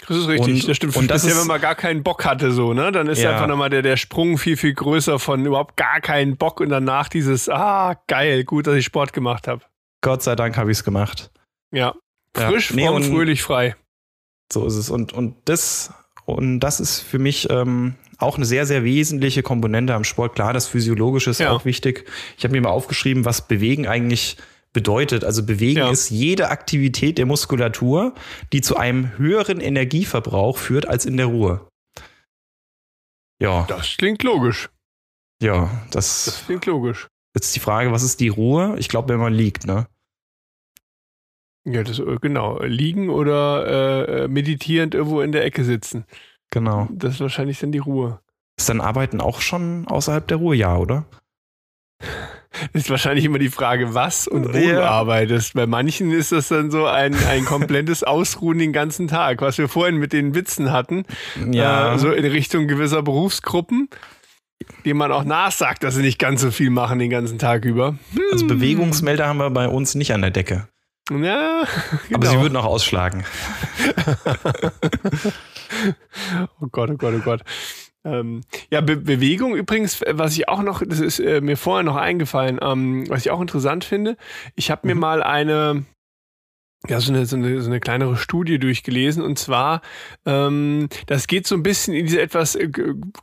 [0.08, 0.96] Das ist richtig, und, das stimmt.
[0.96, 2.92] Und das ist, wenn man gar keinen Bock hatte, so, ne?
[2.92, 3.32] Dann ist ja.
[3.32, 7.10] einfach nochmal der, der Sprung viel, viel größer von überhaupt gar keinen Bock und danach
[7.10, 9.64] dieses, ah, geil, gut, dass ich Sport gemacht habe.
[10.02, 11.32] Gott sei Dank habe ich es gemacht.
[11.72, 11.96] Ja.
[12.36, 12.76] Frisch, ja.
[12.76, 13.76] nee, und fröhlich frei.
[14.52, 14.90] So ist es.
[14.90, 15.94] Und, und das,
[16.26, 20.36] und das ist für mich ähm, auch eine sehr, sehr wesentliche Komponente am Sport.
[20.36, 21.52] Klar, das Physiologische ist ja.
[21.52, 22.06] auch wichtig.
[22.38, 24.38] Ich habe mir mal aufgeschrieben, was Bewegen eigentlich
[24.74, 25.24] bedeutet.
[25.24, 25.90] Also Bewegen ja.
[25.90, 28.14] ist jede Aktivität der Muskulatur,
[28.54, 31.68] die zu einem höheren Energieverbrauch führt als in der Ruhe.
[33.42, 33.66] Ja.
[33.68, 34.70] Das klingt logisch.
[35.42, 37.08] Ja, das, das klingt logisch.
[37.36, 38.76] Jetzt die Frage, was ist die Ruhe?
[38.78, 39.88] Ich glaube, wenn man liegt, ne?
[41.66, 42.62] Ja, das, äh, genau.
[42.62, 46.06] Liegen oder äh, äh, meditierend irgendwo in der Ecke sitzen.
[46.52, 46.88] Genau.
[46.92, 48.20] Das ist wahrscheinlich dann die Ruhe.
[48.58, 51.06] Ist dann Arbeiten auch schon außerhalb der Ruhe, ja, oder?
[52.74, 54.76] Ist wahrscheinlich immer die Frage, was und wo ja.
[54.76, 55.56] du arbeitest.
[55.56, 59.68] Bei manchen ist das dann so ein, ein komplettes Ausruhen den ganzen Tag, was wir
[59.68, 61.04] vorhin mit den Witzen hatten.
[61.52, 61.96] Ja.
[61.96, 63.90] Äh, so in Richtung gewisser Berufsgruppen,
[64.86, 67.98] dem man auch nachsagt, dass sie nicht ganz so viel machen den ganzen Tag über.
[68.14, 68.22] Hm.
[68.32, 70.70] Also Bewegungsmelder haben wir bei uns nicht an der Decke.
[71.12, 71.66] Ja,
[72.08, 72.16] genau.
[72.16, 73.26] Aber sie würden auch ausschlagen.
[76.60, 77.42] oh Gott, oh Gott, oh Gott.
[78.04, 78.42] Ähm,
[78.72, 82.60] ja, Be Bewegung übrigens, was ich auch noch, das ist äh, mir vorher noch eingefallen,
[82.62, 84.18] ähm, was ich auch interessant finde.
[84.56, 85.02] Ich habe mir mhm.
[85.02, 85.86] mal eine,
[86.88, 89.24] ja, so eine, so eine, so eine kleinere Studie durchgelesen.
[89.24, 89.82] Und zwar,
[90.26, 92.70] ähm, das geht so ein bisschen in diese etwas äh,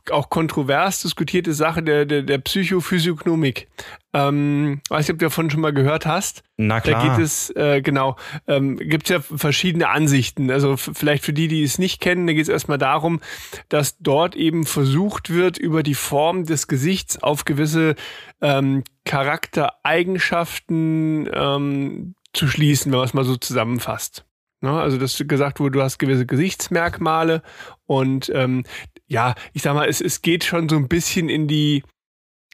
[0.09, 3.67] auch kontrovers diskutierte Sache der, der, der Psychophysiognomik.
[4.15, 6.43] Ähm, weiß nicht, ob du davon schon mal gehört hast.
[6.57, 7.01] Na klar.
[7.01, 8.15] Da geht es, äh, genau,
[8.47, 10.51] ähm, gibt es ja verschiedene Ansichten.
[10.51, 13.21] Also vielleicht für die, die es nicht kennen, da geht es erstmal darum,
[13.69, 17.95] dass dort eben versucht wird, über die Form des Gesichts auf gewisse
[18.39, 24.25] ähm, Charaktereigenschaften ähm, zu schließen, wenn man es mal so zusammenfasst.
[24.61, 24.71] Ne?
[24.71, 27.43] Also, dass gesagt wurde, du hast gewisse Gesichtsmerkmale
[27.85, 28.63] und ähm,
[29.07, 31.83] ja, ich sag mal, es, es geht schon so ein bisschen in die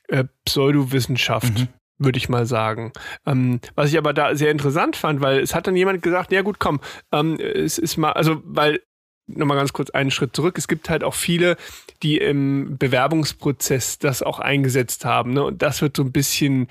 [0.08, 1.60] äh, Pseudowissenschaft.
[1.60, 1.68] Mhm
[2.00, 2.94] würde ich mal sagen.
[3.26, 6.42] Ähm, was ich aber da sehr interessant fand, weil es hat dann jemand gesagt, ja
[6.42, 6.80] gut, komm,
[7.12, 8.80] ähm, es ist mal, also weil,
[9.28, 11.58] nochmal ganz kurz einen Schritt zurück, es gibt halt auch viele,
[12.02, 15.34] die im Bewerbungsprozess das auch eingesetzt haben.
[15.34, 15.44] Ne?
[15.44, 16.68] Und das wird so ein bisschen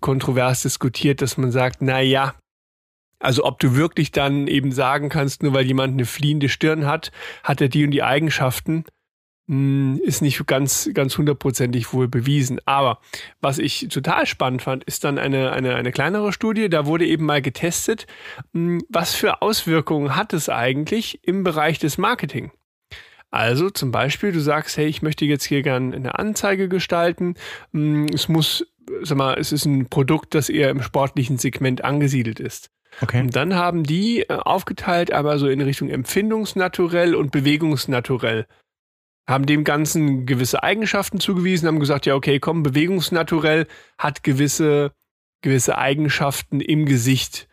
[0.00, 2.34] kontrovers diskutiert, dass man sagt, na ja,
[3.20, 7.10] also ob du wirklich dann eben sagen kannst, nur weil jemand eine fliehende Stirn hat,
[7.42, 8.84] hat er die und die Eigenschaften,
[9.48, 12.60] hm, ist nicht ganz, ganz hundertprozentig wohl bewiesen.
[12.66, 13.00] Aber
[13.40, 16.68] was ich total spannend fand, ist dann eine, eine, eine kleinere Studie.
[16.68, 18.06] Da wurde eben mal getestet,
[18.52, 22.52] hm, was für Auswirkungen hat es eigentlich im Bereich des Marketing.
[23.30, 27.34] Also zum Beispiel, du sagst, hey, ich möchte jetzt hier gerne eine Anzeige gestalten.
[27.72, 28.66] Hm, es muss
[29.02, 32.70] sag mal, es ist ein Produkt, das eher im sportlichen Segment angesiedelt ist.
[33.00, 33.20] Okay.
[33.20, 38.46] Und dann haben die äh, aufgeteilt, aber so in Richtung Empfindungsnaturell und Bewegungsnaturell.
[39.28, 43.66] Haben dem Ganzen gewisse Eigenschaften zugewiesen, haben gesagt, ja, okay, komm, Bewegungsnaturell
[43.98, 44.92] hat gewisse,
[45.42, 47.46] gewisse Eigenschaften im Gesicht.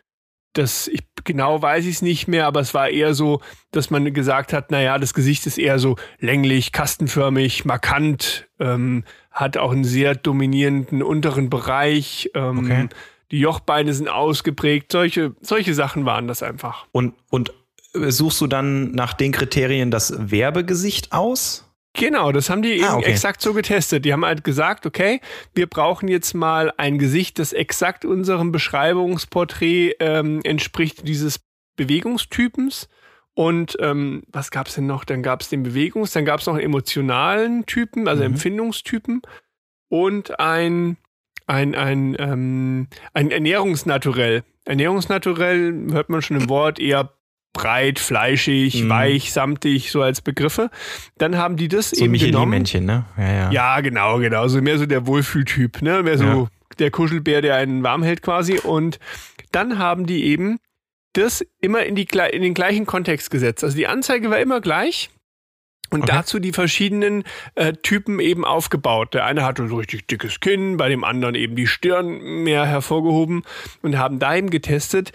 [0.54, 4.10] Das, ich, genau weiß ich es nicht mehr, aber es war eher so, dass man
[4.14, 9.04] gesagt hat, naja, das Gesicht ist eher so länglich, kastenförmig, markant, ähm,
[9.36, 12.30] hat auch einen sehr dominierenden unteren Bereich.
[12.34, 12.88] Ähm, okay.
[13.30, 14.90] Die Jochbeine sind ausgeprägt.
[14.90, 16.86] Solche, solche Sachen waren das einfach.
[16.90, 17.52] Und, und
[17.92, 21.64] suchst du dann nach den Kriterien das Werbegesicht aus?
[21.92, 23.10] Genau, das haben die ah, eben okay.
[23.10, 24.04] exakt so getestet.
[24.04, 25.20] Die haben halt gesagt, okay,
[25.54, 31.40] wir brauchen jetzt mal ein Gesicht, das exakt unserem Beschreibungsporträt ähm, entspricht dieses
[31.76, 32.88] Bewegungstypens.
[33.36, 35.04] Und ähm, was gab es denn noch?
[35.04, 38.32] Dann gab es den Bewegungs-, dann gab es noch einen emotionalen Typen, also mhm.
[38.32, 39.20] Empfindungstypen
[39.90, 40.96] und ein,
[41.46, 44.42] ein, ein, ähm, ein Ernährungsnaturell.
[44.64, 47.12] Ernährungsnaturell hört man schon im Wort eher
[47.52, 48.88] breit, fleischig, mhm.
[48.88, 50.70] weich, samtig, so als Begriffe.
[51.18, 52.52] Dann haben die das so eben genommen.
[52.52, 53.04] männchen ne?
[53.18, 53.50] Ja, ja.
[53.50, 54.48] ja, genau, genau.
[54.48, 56.02] So mehr so der Wohlfühltyp, ne?
[56.02, 56.46] Mehr so ja.
[56.78, 58.58] der Kuschelbär, der einen warm hält quasi.
[58.58, 58.98] Und
[59.52, 60.58] dann haben die eben
[61.16, 63.64] das immer in, die, in den gleichen Kontext gesetzt.
[63.64, 65.10] Also die Anzeige war immer gleich.
[65.90, 66.12] Und okay.
[66.12, 67.22] dazu die verschiedenen
[67.54, 69.14] äh, Typen eben aufgebaut.
[69.14, 73.44] Der eine hatte so richtig dickes Kinn, bei dem anderen eben die Stirn mehr hervorgehoben
[73.82, 75.12] und haben da eben getestet,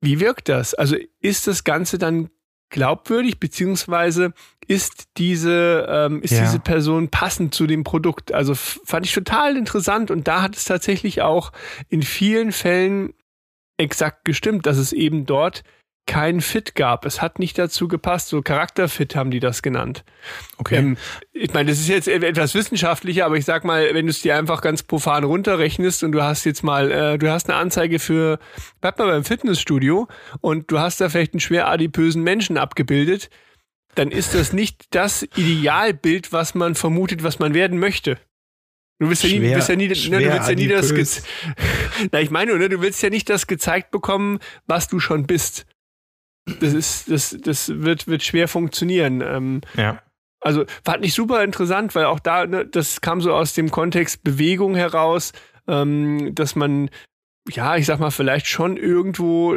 [0.00, 0.74] wie wirkt das?
[0.74, 2.30] Also ist das Ganze dann
[2.70, 4.32] glaubwürdig, beziehungsweise
[4.66, 6.42] ist diese, ähm, ist ja.
[6.42, 8.32] diese Person passend zu dem Produkt?
[8.32, 11.52] Also fand ich total interessant und da hat es tatsächlich auch
[11.88, 13.12] in vielen Fällen
[13.80, 15.64] exakt gestimmt, dass es eben dort
[16.06, 17.06] kein Fit gab.
[17.06, 18.28] Es hat nicht dazu gepasst.
[18.28, 20.04] So Charakterfit haben die das genannt.
[20.58, 20.76] Okay.
[20.76, 20.96] Ähm,
[21.32, 24.36] ich meine, das ist jetzt etwas wissenschaftlicher, aber ich sag mal, wenn du es dir
[24.36, 28.40] einfach ganz profan runterrechnest und du hast jetzt mal, äh, du hast eine Anzeige für,
[28.80, 30.08] bleib mal beim Fitnessstudio
[30.40, 33.30] und du hast da vielleicht einen schwer adipösen Menschen abgebildet,
[33.94, 38.18] dann ist das nicht das Idealbild, was man vermutet, was man werden möchte.
[39.00, 41.22] Du willst ja nie, schwer, willst ja nie, ne, du willst ja nie das,
[42.12, 45.64] na, ich meine, ne, du willst ja nicht das gezeigt bekommen, was du schon bist.
[46.60, 49.22] Das ist, das, das wird, wird schwer funktionieren.
[49.22, 50.02] Ähm, ja.
[50.40, 54.22] Also fand ich super interessant, weil auch da, ne, das kam so aus dem Kontext
[54.22, 55.32] Bewegung heraus,
[55.66, 56.90] ähm, dass man,
[57.48, 59.56] ja, ich sag mal, vielleicht schon irgendwo,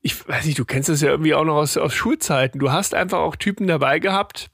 [0.00, 2.58] ich weiß nicht, du kennst das ja irgendwie auch noch aus, aus Schulzeiten.
[2.58, 4.50] Du hast einfach auch Typen dabei gehabt,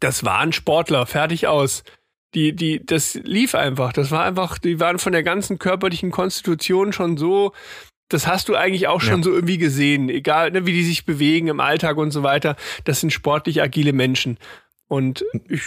[0.00, 1.82] das waren Sportler, fertig aus
[2.34, 3.92] die, die, das lief einfach.
[3.92, 7.52] Das war einfach, die waren von der ganzen körperlichen Konstitution schon so,
[8.08, 9.24] das hast du eigentlich auch schon ja.
[9.24, 12.56] so irgendwie gesehen, egal ne, wie die sich bewegen im Alltag und so weiter.
[12.84, 14.38] Das sind sportlich agile Menschen.
[14.88, 15.62] Und ich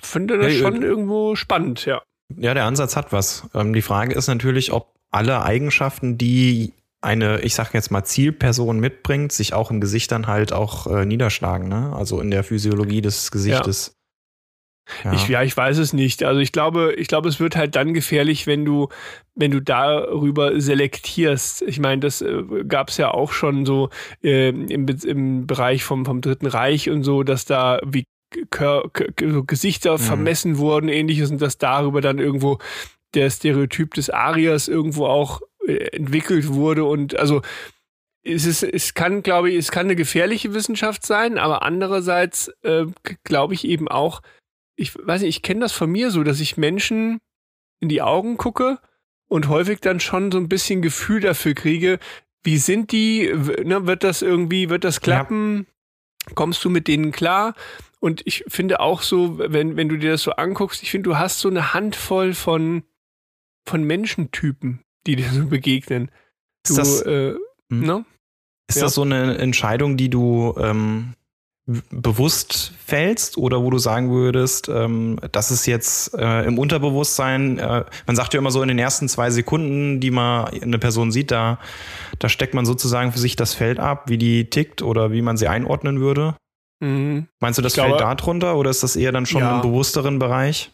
[0.00, 2.02] finde das hey, schon äh, irgendwo spannend, ja.
[2.36, 3.48] Ja, der Ansatz hat was.
[3.54, 8.78] Ähm, die Frage ist natürlich, ob alle Eigenschaften, die eine, ich sag jetzt mal, Zielperson
[8.78, 11.92] mitbringt, sich auch im Gesicht dann halt auch äh, niederschlagen, ne?
[11.94, 13.88] Also in der Physiologie des Gesichtes.
[13.88, 14.01] Ja.
[15.12, 16.22] Ich, ja, ich weiß es nicht.
[16.22, 18.88] Also ich glaube, ich glaube, es wird halt dann gefährlich, wenn du,
[19.34, 21.62] wenn du darüber selektierst.
[21.62, 23.90] Ich meine, das äh, gab es ja auch schon so
[24.22, 28.04] äh, im, im Bereich vom, vom Dritten Reich und so, dass da wie
[28.50, 29.98] Kör, so Gesichter mhm.
[29.98, 32.58] vermessen wurden, ähnliches, und dass darüber dann irgendwo
[33.14, 36.84] der Stereotyp des Ariers irgendwo auch äh, entwickelt wurde.
[36.84, 37.42] Und also
[38.24, 42.86] es, ist, es kann, glaube ich, es kann eine gefährliche Wissenschaft sein, aber andererseits äh,
[43.24, 44.22] glaube ich eben auch,
[44.76, 47.18] ich weiß nicht, ich kenne das von mir so, dass ich Menschen
[47.80, 48.78] in die Augen gucke
[49.28, 51.98] und häufig dann schon so ein bisschen Gefühl dafür kriege,
[52.42, 53.32] wie sind die,
[53.64, 55.66] ne, wird das irgendwie, wird das klappen?
[56.26, 56.34] Ja.
[56.34, 57.54] Kommst du mit denen klar?
[58.00, 61.18] Und ich finde auch so, wenn, wenn du dir das so anguckst, ich finde, du
[61.18, 62.82] hast so eine Handvoll von,
[63.64, 66.10] von Menschentypen, die dir so begegnen.
[66.66, 67.34] Du, ist das, äh,
[67.70, 67.80] hm.
[67.80, 68.04] ne?
[68.68, 68.82] Ist ja.
[68.82, 71.14] das so eine Entscheidung, die du ähm,
[71.66, 77.84] bewusst fällst oder wo du sagen würdest, ähm, das ist jetzt äh, im Unterbewusstsein, äh,
[78.06, 81.30] man sagt ja immer so in den ersten zwei Sekunden, die man eine Person sieht,
[81.30, 81.60] da,
[82.18, 85.36] da steckt man sozusagen für sich das Feld ab, wie die tickt oder wie man
[85.36, 86.34] sie einordnen würde.
[86.80, 87.28] Mhm.
[87.38, 89.56] Meinst du, das glaube, fällt da drunter oder ist das eher dann schon ja.
[89.56, 90.72] im bewussteren Bereich?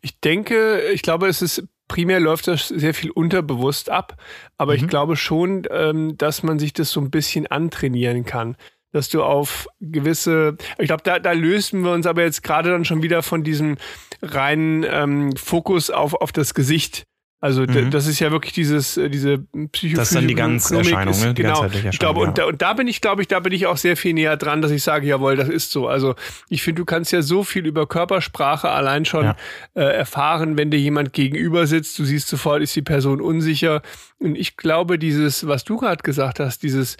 [0.00, 4.16] Ich denke, ich glaube, es ist primär läuft das sehr viel unterbewusst ab,
[4.56, 4.78] aber mhm.
[4.78, 8.56] ich glaube schon, ähm, dass man sich das so ein bisschen antrainieren kann
[8.92, 12.84] dass du auf gewisse, ich glaube, da, da lösen wir uns aber jetzt gerade dann
[12.84, 13.76] schon wieder von diesem
[14.22, 17.04] reinen ähm, Fokus auf, auf das Gesicht.
[17.42, 17.90] Also mhm.
[17.90, 21.32] das ist ja wirklich dieses äh, diese psychophysische Das ist dann die ganze Erscheinung, ne?
[21.32, 21.66] Die genau.
[21.90, 22.28] Ich glaube, ja.
[22.28, 24.36] und, da, und da bin ich, glaube ich, da bin ich auch sehr viel näher
[24.36, 25.88] dran, dass ich sage, jawohl, das ist so.
[25.88, 26.16] Also
[26.50, 29.36] ich finde, du kannst ja so viel über Körpersprache allein schon ja.
[29.74, 31.98] äh, erfahren, wenn dir jemand gegenüber sitzt.
[31.98, 33.80] Du siehst sofort, ist die Person unsicher.
[34.18, 36.98] Und ich glaube, dieses, was du gerade gesagt hast, dieses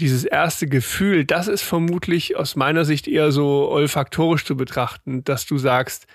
[0.00, 5.46] dieses erste Gefühl, das ist vermutlich aus meiner Sicht eher so olfaktorisch zu betrachten, dass
[5.46, 6.06] du sagst,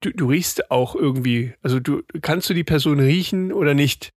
[0.00, 4.12] du, du riechst auch irgendwie, also du kannst du die Person riechen oder nicht.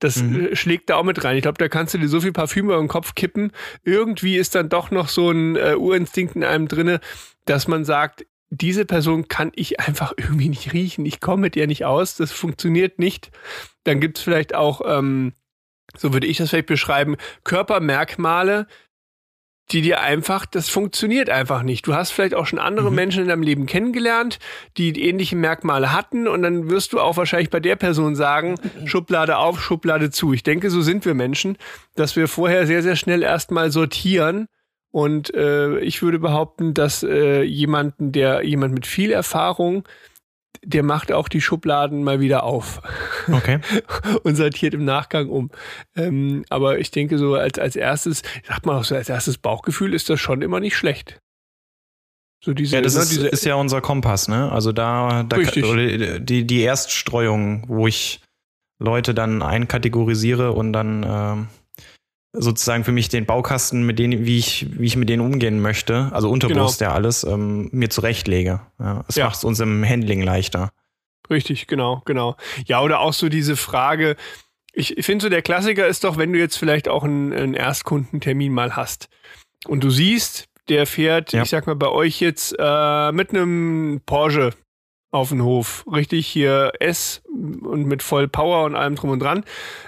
[0.00, 0.46] Das mhm.
[0.46, 1.36] Äh, schlägt da auch mit rein.
[1.36, 3.52] Ich glaube, da kannst du dir so viel Parfüm über den Kopf kippen.
[3.84, 7.00] Irgendwie ist dann doch noch so ein äh, Urinstinkt in einem drinne,
[7.44, 11.06] dass man sagt, diese Person kann ich einfach irgendwie nicht riechen.
[11.06, 12.16] Ich komme mit ihr nicht aus.
[12.16, 13.30] Das funktioniert nicht.
[13.84, 15.32] Dann gibt es vielleicht auch ähm,
[15.96, 18.66] so würde ich das vielleicht beschreiben, Körpermerkmale,
[19.70, 21.86] die dir einfach, das funktioniert einfach nicht.
[21.86, 22.96] Du hast vielleicht auch schon andere mhm.
[22.96, 24.38] Menschen in deinem Leben kennengelernt,
[24.76, 29.38] die ähnliche Merkmale hatten und dann wirst du auch wahrscheinlich bei der Person sagen, Schublade
[29.38, 30.32] auf, Schublade zu.
[30.32, 31.56] Ich denke, so sind wir Menschen,
[31.94, 34.48] dass wir vorher sehr, sehr schnell erstmal sortieren
[34.90, 39.88] und äh, ich würde behaupten, dass äh, jemanden, der jemand mit viel Erfahrung
[40.62, 42.80] der macht auch die Schubladen mal wieder auf.
[43.30, 43.60] Okay.
[44.22, 45.50] und sortiert im Nachgang um.
[45.96, 49.94] Ähm, aber ich denke so als, als erstes, sagt man auch so, als erstes Bauchgefühl
[49.94, 51.18] ist das schon immer nicht schlecht.
[52.44, 54.52] So diese, ja, das ne, ist, diese, ist, ja unser Kompass, ne?
[54.52, 58.20] Also da, da die, die Erststreuung, wo ich
[58.78, 61.46] Leute dann einkategorisiere und dann äh,
[62.34, 66.10] sozusagen für mich den Baukasten, mit denen, wie ich, wie ich mit denen umgehen möchte,
[66.12, 66.90] also unterbewusst genau.
[66.90, 68.60] ja alles, ähm, mir zurechtlege.
[68.78, 69.26] Ja, es ja.
[69.26, 70.70] macht es uns im Handling leichter.
[71.30, 72.36] Richtig, genau, genau.
[72.66, 74.16] Ja, oder auch so diese Frage,
[74.72, 77.54] ich, ich finde so der Klassiker ist doch, wenn du jetzt vielleicht auch einen, einen
[77.54, 79.08] Erstkundentermin mal hast
[79.66, 81.42] und du siehst, der fährt, ja.
[81.42, 84.50] ich sag mal bei euch jetzt äh, mit einem Porsche
[85.14, 89.44] auf den Hof, richtig hier S und mit voll Power und allem drum und dran,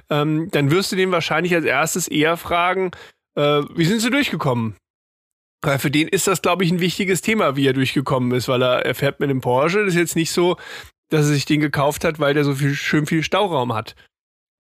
[0.09, 2.93] ähm, dann wirst du den wahrscheinlich als erstes eher fragen,
[3.35, 4.77] äh, wie sind sie durchgekommen?
[5.63, 8.63] Weil für den ist das, glaube ich, ein wichtiges Thema, wie er durchgekommen ist, weil
[8.63, 9.85] er, er fährt mit dem Porsche.
[9.85, 10.57] Das ist jetzt nicht so,
[11.11, 13.97] dass er sich den gekauft hat, weil der so viel, schön viel Stauraum hat.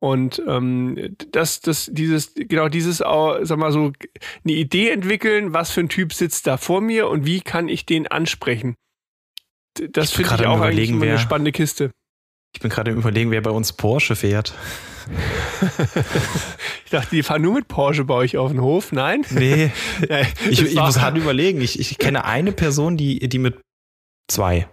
[0.01, 3.93] Und ähm, das, das, dieses, genau dieses, sag mal so,
[4.45, 7.87] eine Idee entwickeln, was für ein Typ sitzt da vor mir und wie kann ich
[7.87, 8.75] den ansprechen
[9.91, 11.91] das finde ich auch eigentlich immer eine spannende Kiste.
[12.55, 14.55] Ich bin gerade im Überlegen, wer bei uns Porsche fährt.
[16.85, 18.93] ich dachte, die fahren nur mit Porsche bei euch auf den Hof.
[18.93, 19.25] Nein?
[19.31, 19.71] Nee.
[20.51, 21.61] ich, ich muss hart überlegen.
[21.61, 23.61] Ich, ich kenne eine Person, die, die mit
[24.29, 24.69] zwei.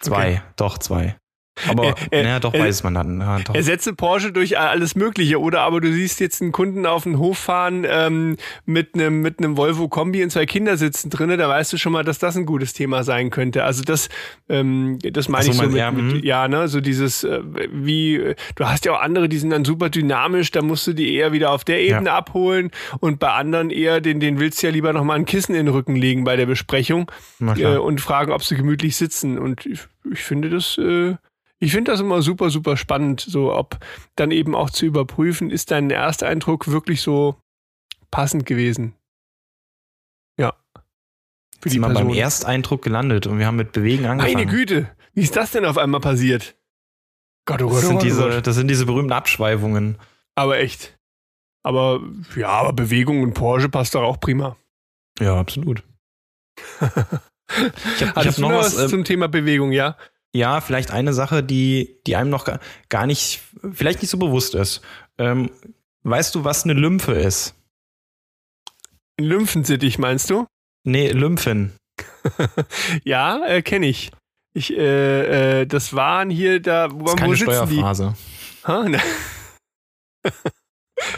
[0.00, 0.42] Zwei, okay.
[0.56, 1.16] doch zwei.
[1.68, 3.20] Aber er, naja, doch er, weiß man dann.
[3.20, 3.54] Ja, doch.
[3.54, 5.60] Ersetze Porsche durch alles Mögliche, oder?
[5.62, 9.56] Aber du siehst jetzt einen Kunden auf den Hof fahren ähm, mit einem mit einem
[9.56, 12.46] Volvo Kombi und zwei Kinder sitzen drinne, da weißt du schon mal, dass das ein
[12.46, 13.64] gutes Thema sein könnte.
[13.64, 14.08] Also das,
[14.48, 16.20] ähm, das meine so, ich so mit, mit, mhm.
[16.24, 17.40] ja, ne, so dieses äh,
[17.72, 21.14] wie du hast ja auch andere, die sind dann super dynamisch, da musst du die
[21.14, 22.16] eher wieder auf der Ebene ja.
[22.16, 25.54] abholen und bei anderen eher den den willst du ja lieber noch mal ein Kissen
[25.54, 29.38] in den Rücken legen bei der Besprechung äh, und fragen, ob sie gemütlich sitzen.
[29.38, 31.16] Und ich, ich finde das äh,
[31.58, 33.78] ich finde das immer super, super spannend, so ob
[34.14, 37.36] dann eben auch zu überprüfen, ist dein Ersteindruck wirklich so
[38.10, 38.94] passend gewesen.
[40.38, 40.54] Ja.
[41.60, 44.34] Für sind wir beim Ersteindruck gelandet und wir haben mit Bewegen angefangen.
[44.34, 46.56] Meine Güte, wie ist das denn auf einmal passiert?
[47.46, 48.46] Gott, oh Gott, das, oh sind oh diese, Gott.
[48.46, 49.98] das sind diese berühmten Abschweifungen.
[50.34, 50.98] Aber echt.
[51.62, 52.00] Aber
[52.36, 54.56] ja, aber Bewegung und Porsche passt doch auch prima.
[55.18, 55.82] Ja, absolut.
[56.80, 59.96] ich habe hab noch was, was äh, zum Thema Bewegung, ja?
[60.34, 63.40] Ja, vielleicht eine Sache, die, die einem noch gar, gar nicht,
[63.72, 64.82] vielleicht nicht so bewusst ist.
[65.18, 65.50] Ähm,
[66.02, 67.54] weißt du, was eine Lymphe ist?
[69.18, 70.46] Lymphensittich, meinst du?
[70.84, 71.72] Nee, Lymphen.
[73.04, 74.10] ja, äh, kenne ich.
[74.52, 78.14] Ich, äh, äh, das waren hier da, wo, das ist keine wo sitzen Steuerphase.
[78.62, 78.68] die?
[78.68, 78.88] Ha?
[78.88, 80.32] Ne.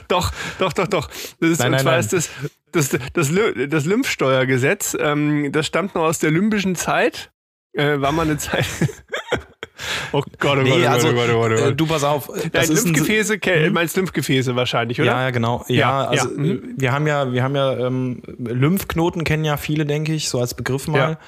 [0.09, 1.09] doch, doch, doch, doch.
[1.40, 2.01] Das ist, nein, und nein, zwar nein.
[2.01, 2.31] ist das,
[2.73, 3.33] das, das,
[3.71, 7.31] das Lymphsteuergesetz, ähm, das stammt noch aus der limbischen Zeit
[7.78, 8.66] äh, war mal eine Zeit.
[10.12, 11.72] oh Gott, oh nee, Gott, oh also, Gott, oh Gott, oh Gott.
[11.72, 12.30] Äh, du pass auf.
[12.52, 13.72] Das ist Lymphgefäße, ein, hm?
[13.72, 15.12] meinst Lymphgefäße wahrscheinlich, oder?
[15.12, 15.64] Ja, ja genau.
[15.68, 16.36] Ja, ja also ja.
[16.36, 16.74] Mhm.
[16.76, 20.54] wir haben ja, wir haben ja ähm, Lymphknoten kennen ja viele, denke ich, so als
[20.54, 21.18] Begriff mal.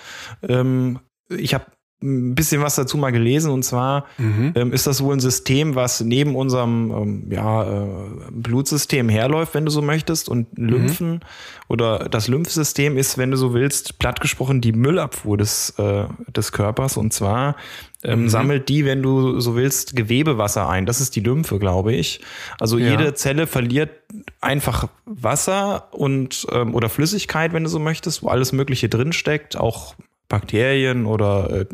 [0.42, 0.60] Ja.
[0.60, 1.66] Ähm, ich habe
[2.02, 4.52] ein bisschen was dazu mal gelesen und zwar mhm.
[4.54, 7.86] ähm, ist das wohl ein System, was neben unserem ähm, ja, äh,
[8.30, 10.68] Blutsystem herläuft, wenn du so möchtest und mhm.
[10.68, 11.20] Lymphen mhm.
[11.68, 16.52] oder das Lymphsystem ist, wenn du so willst, platt gesprochen die Müllabfuhr des, äh, des
[16.52, 17.56] Körpers und zwar
[18.02, 18.28] ähm, mhm.
[18.30, 20.86] sammelt die, wenn du so willst, Gewebewasser ein.
[20.86, 22.20] Das ist die Lymphe, glaube ich.
[22.58, 22.92] Also ja.
[22.92, 23.90] jede Zelle verliert
[24.40, 29.94] einfach Wasser und ähm, oder Flüssigkeit, wenn du so möchtest, wo alles Mögliche drinsteckt, auch
[30.30, 31.66] Bakterien oder äh,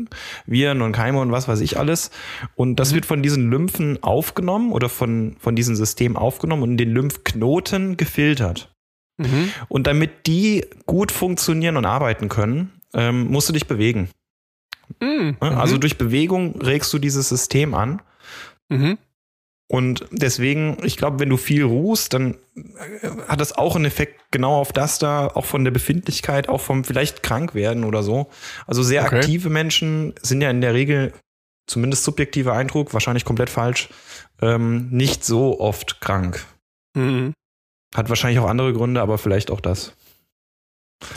[0.45, 2.11] Viren und Keime und was weiß ich alles.
[2.55, 2.95] Und das mhm.
[2.95, 7.95] wird von diesen Lymphen aufgenommen oder von, von diesem System aufgenommen und in den Lymphknoten
[7.95, 8.73] gefiltert.
[9.17, 9.51] Mhm.
[9.69, 14.09] Und damit die gut funktionieren und arbeiten können, ähm, musst du dich bewegen.
[15.01, 15.37] Mhm.
[15.39, 15.79] Also mhm.
[15.79, 18.01] durch Bewegung regst du dieses System an.
[18.69, 18.97] Mhm.
[19.69, 24.31] Und deswegen, ich glaube, wenn du viel ruhst, dann äh, hat das auch einen Effekt
[24.31, 28.29] genau auf das da, auch von der Befindlichkeit, auch vom vielleicht krank werden oder so.
[28.65, 29.17] Also sehr okay.
[29.17, 31.13] aktive Menschen sind ja in der Regel,
[31.67, 33.89] zumindest subjektiver Eindruck, wahrscheinlich komplett falsch,
[34.41, 36.45] ähm, nicht so oft krank.
[36.93, 37.33] Mhm.
[37.93, 39.93] Hat wahrscheinlich auch andere Gründe, aber vielleicht auch das.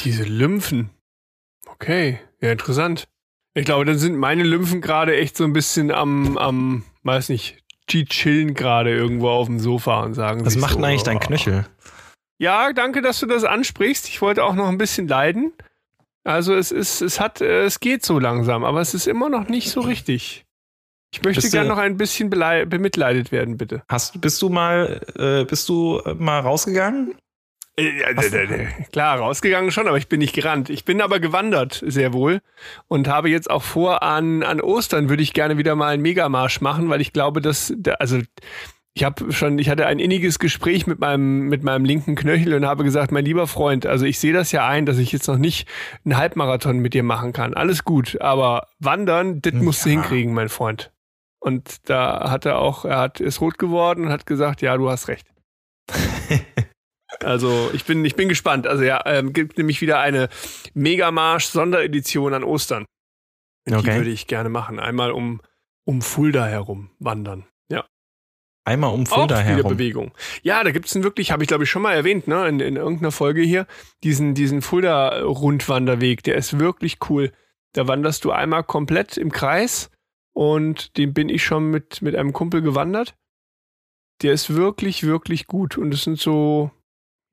[0.04, 0.90] Diese Lymphen.
[1.66, 3.06] Okay, ja, interessant.
[3.54, 7.58] Ich glaube, dann sind meine Lymphen gerade echt so ein bisschen am, am, weiß nicht,
[7.92, 10.44] die chillen gerade irgendwo auf dem Sofa und sagen.
[10.44, 11.66] Was macht so, denn eigentlich dein Knöchel?
[12.38, 14.08] Ja, danke, dass du das ansprichst.
[14.08, 15.52] Ich wollte auch noch ein bisschen leiden.
[16.24, 19.70] Also es ist, es hat, es geht so langsam, aber es ist immer noch nicht
[19.70, 20.44] so richtig.
[21.12, 23.82] Ich möchte gerne noch ein bisschen bemitleidet werden, bitte.
[23.88, 27.14] Hast, bist du mal, äh, bist du mal rausgegangen?
[28.92, 30.70] Klar, rausgegangen schon, aber ich bin nicht gerannt.
[30.70, 32.40] Ich bin aber gewandert, sehr wohl.
[32.88, 36.60] Und habe jetzt auch vor, an, an Ostern würde ich gerne wieder mal einen Megamarsch
[36.60, 38.18] machen, weil ich glaube, dass, also
[38.92, 42.66] ich habe schon, ich hatte ein inniges Gespräch mit meinem, mit meinem linken Knöchel und
[42.66, 45.38] habe gesagt, mein lieber Freund, also ich sehe das ja ein, dass ich jetzt noch
[45.38, 45.68] nicht
[46.04, 47.54] einen Halbmarathon mit dir machen kann.
[47.54, 49.84] Alles gut, aber wandern, das musst ja.
[49.84, 50.92] du hinkriegen, mein Freund.
[51.38, 54.90] Und da hat er auch, er hat, ist rot geworden und hat gesagt, ja, du
[54.90, 55.26] hast recht.
[57.24, 58.66] also ich bin, ich bin gespannt.
[58.66, 60.28] Also ja, ähm, gibt nämlich wieder eine
[60.74, 62.84] Megamarsch Sonderedition an Ostern.
[63.68, 63.96] Die okay.
[63.96, 64.78] würde ich gerne machen.
[64.78, 65.40] Einmal um,
[65.84, 67.46] um Fulda herum wandern.
[68.64, 69.72] Einmal um Fulda auch herum.
[69.72, 70.12] Bewegung.
[70.42, 72.76] Ja, da gibt es wirklich, habe ich glaube ich schon mal erwähnt, ne, in, in
[72.76, 73.66] irgendeiner Folge hier,
[74.04, 77.32] diesen, diesen Fulda-Rundwanderweg, der ist wirklich cool.
[77.72, 79.90] Da wanderst du einmal komplett im Kreis
[80.32, 83.16] und den bin ich schon mit, mit einem Kumpel gewandert.
[84.22, 86.70] Der ist wirklich, wirklich gut und es sind so,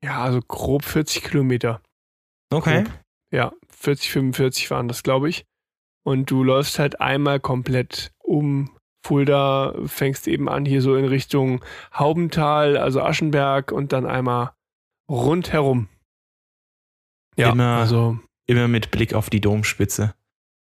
[0.02, 1.80] ja, so grob 40 Kilometer.
[2.50, 2.84] Okay.
[2.84, 2.92] Grob.
[3.30, 5.44] Ja, 40, 45 waren das, glaube ich.
[6.04, 8.70] Und du läufst halt einmal komplett um
[9.04, 14.52] Fulda fängst eben an, hier so in Richtung Haubental, also Aschenberg und dann einmal
[15.10, 15.88] rundherum.
[17.36, 20.14] Ja, immer, also immer mit Blick auf die Domspitze.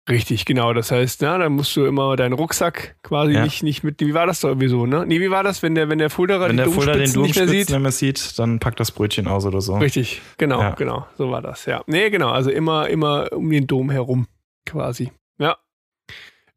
[0.07, 0.73] Richtig, genau.
[0.73, 3.43] Das heißt, na, dann musst du immer deinen Rucksack quasi ja.
[3.43, 3.99] nicht, nicht mit.
[4.01, 5.03] Wie war das doch irgendwie so, ne?
[5.07, 7.91] Nee, wie war das, wenn der, wenn der Fulderer wenn der Fulderer den nicht mehr
[7.91, 8.17] sieht?
[8.19, 9.77] sieht, dann packt das Brötchen aus oder so.
[9.77, 10.71] Richtig, genau, ja.
[10.71, 11.07] genau.
[11.17, 11.81] So war das, ja.
[11.87, 12.29] Nee, genau.
[12.29, 14.27] Also immer, immer um den Dom herum
[14.67, 15.11] quasi.
[15.39, 15.57] Ja.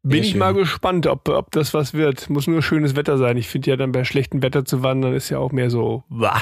[0.03, 2.29] Bin ich mal gespannt, ob, ob das was wird.
[2.29, 3.35] Muss nur schönes Wetter sein.
[3.35, 6.41] Ich finde ja dann bei schlechtem Wetter zu wandern ist ja auch mehr so, wah.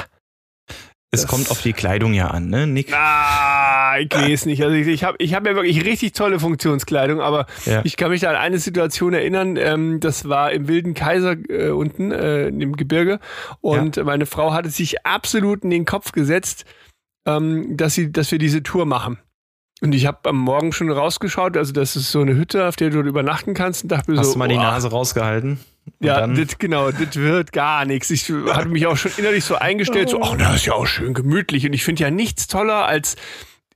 [1.10, 2.94] Es das kommt auf die Kleidung ja an, ne, Nick?
[2.94, 3.67] Ah,
[4.00, 4.64] ich weiß nicht.
[4.64, 7.82] Also ich, ich habe ich hab ja wirklich richtig tolle Funktionskleidung, aber ja.
[7.84, 11.70] ich kann mich da an eine Situation erinnern, ähm, das war im Wilden Kaiser äh,
[11.70, 13.20] unten äh, im Gebirge
[13.62, 14.04] und ja.
[14.04, 16.66] meine Frau hatte sich absolut in den Kopf gesetzt,
[17.26, 19.20] ähm, dass, sie, dass wir diese Tour machen.
[19.82, 22.90] Und ich habe am Morgen schon rausgeschaut, also das ist so eine Hütte, auf der
[22.90, 24.34] du übernachten kannst und dachte mir Hast so.
[24.34, 25.60] du mal die Nase rausgehalten?
[26.00, 28.10] Ja, das, genau, das wird gar nichts.
[28.10, 31.14] Ich hatte mich auch schon innerlich so eingestellt, so, ach, das ist ja auch schön
[31.14, 31.66] gemütlich.
[31.66, 33.16] Und ich finde ja nichts toller als,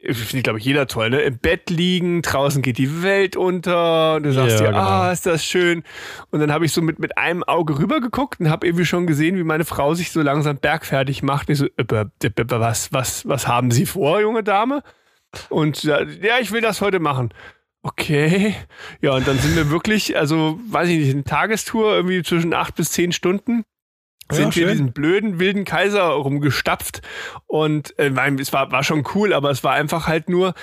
[0.09, 1.21] finde glaube ich jeder toll, ne?
[1.21, 4.79] Im Bett liegen, draußen geht die Welt unter und du sagst ja, dir, genau.
[4.79, 5.83] ah, ist das schön.
[6.31, 9.37] Und dann habe ich so mit, mit einem Auge rübergeguckt und habe irgendwie schon gesehen,
[9.37, 11.49] wie meine Frau sich so langsam bergfertig macht.
[11.49, 14.81] Und ich so, was, was, was haben Sie vor, junge Dame?
[15.49, 16.01] Und ja,
[16.41, 17.33] ich will das heute machen.
[17.83, 18.55] Okay.
[19.01, 22.75] Ja, und dann sind wir wirklich, also weiß ich nicht, eine Tagestour irgendwie zwischen acht
[22.75, 23.63] bis zehn Stunden
[24.29, 27.01] sind ja, wir diesen blöden wilden Kaiser rumgestapft
[27.47, 30.53] und äh, es war, war schon cool, aber es war einfach halt nur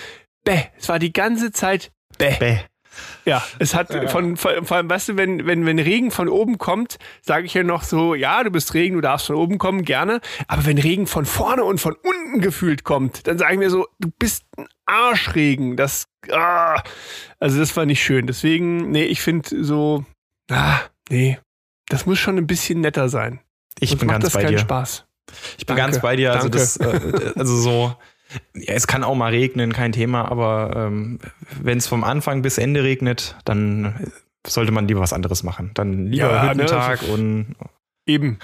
[0.44, 0.64] bäh.
[0.78, 2.36] Es war die ganze Zeit bäh.
[2.38, 2.58] bäh.
[3.24, 4.08] Ja, es hat ja.
[4.08, 7.54] Von, von, vor allem, weißt du, wenn, wenn, wenn Regen von oben kommt, sage ich
[7.54, 10.20] ja noch so, ja, du bist Regen, du darfst von oben kommen, gerne.
[10.46, 14.10] Aber wenn Regen von vorne und von unten gefühlt kommt, dann sagen wir so, du
[14.18, 15.76] bist ein Arschregen.
[15.76, 16.82] Das, ah,
[17.38, 18.26] also das war nicht schön.
[18.26, 20.04] Deswegen, nee, ich finde so,
[20.50, 20.80] ah,
[21.10, 21.38] nee,
[21.88, 23.40] das muss schon ein bisschen netter sein.
[23.80, 24.58] Ich Sonst bin ganz bei dir.
[24.58, 25.06] Spaß.
[25.58, 25.92] Ich bin Danke.
[25.92, 26.32] ganz bei dir.
[26.32, 27.96] Also, das, äh, also so,
[28.54, 31.18] ja, es kann auch mal regnen, kein Thema, aber ähm,
[31.60, 34.12] wenn es vom Anfang bis Ende regnet, dann
[34.46, 35.70] sollte man lieber was anderes machen.
[35.74, 37.56] Dann lieber ja, Hüttentag ne, und
[38.06, 38.38] eben.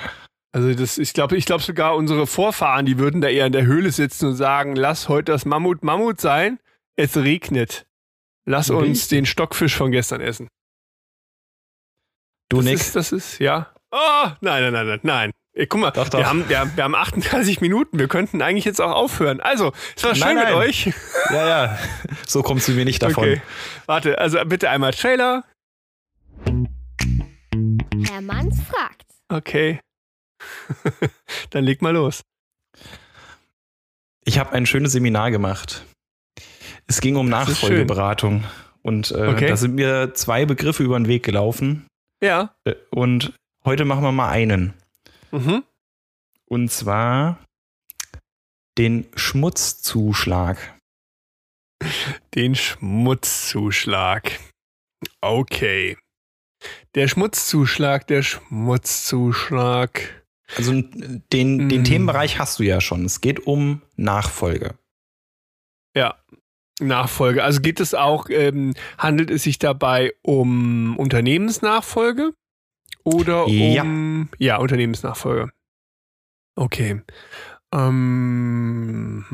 [0.52, 3.66] Also das, ich glaube, ich glaube sogar unsere Vorfahren, die würden da eher in der
[3.66, 6.60] Höhle sitzen und sagen, lass heute das Mammut Mammut sein,
[6.96, 7.86] es regnet.
[8.46, 10.48] Lass uns den Stockfisch von gestern essen.
[12.50, 12.74] Du das Nick.
[12.74, 13.73] Ist, das ist, ja.
[13.96, 15.32] Oh, nein, nein, nein, nein,
[15.68, 16.18] guck mal, doch, doch.
[16.18, 17.96] Wir, haben, wir, haben, wir haben 38 Minuten.
[17.96, 19.40] Wir könnten eigentlich jetzt auch aufhören.
[19.40, 20.46] Also, es war schön nein, nein.
[20.46, 20.92] mit euch.
[21.30, 21.78] Ja, ja.
[22.26, 23.22] So kommst du mir nicht davon.
[23.22, 23.42] Okay.
[23.86, 25.44] Warte, also bitte einmal Trailer.
[28.10, 29.06] Herr Manns fragt.
[29.28, 29.78] Okay.
[31.50, 32.22] Dann leg mal los.
[34.24, 35.84] Ich habe ein schönes Seminar gemacht.
[36.88, 38.42] Es ging um Nachfolgeberatung.
[38.82, 39.46] Und äh, okay.
[39.46, 41.86] da sind mir zwei Begriffe über den Weg gelaufen.
[42.20, 42.54] Ja.
[42.64, 43.32] Äh, und
[43.64, 44.74] heute machen wir mal einen.
[45.30, 45.64] Mhm.
[46.46, 47.38] Und zwar
[48.78, 50.78] den Schmutzzuschlag.
[52.34, 54.38] Den Schmutzzuschlag.
[55.20, 55.96] Okay.
[56.94, 60.24] Der Schmutzzuschlag, der Schmutzzuschlag.
[60.56, 61.84] Also den, den mm.
[61.84, 63.04] Themenbereich hast du ja schon.
[63.04, 64.78] Es geht um Nachfolge.
[65.96, 66.18] Ja,
[66.80, 67.42] Nachfolge.
[67.42, 72.32] Also geht es auch, ähm, handelt es sich dabei um Unternehmensnachfolge?
[73.04, 74.28] Oder um.
[74.38, 75.50] Ja, ja Unternehmensnachfolge.
[76.56, 77.02] Okay.
[77.72, 79.24] Ähm,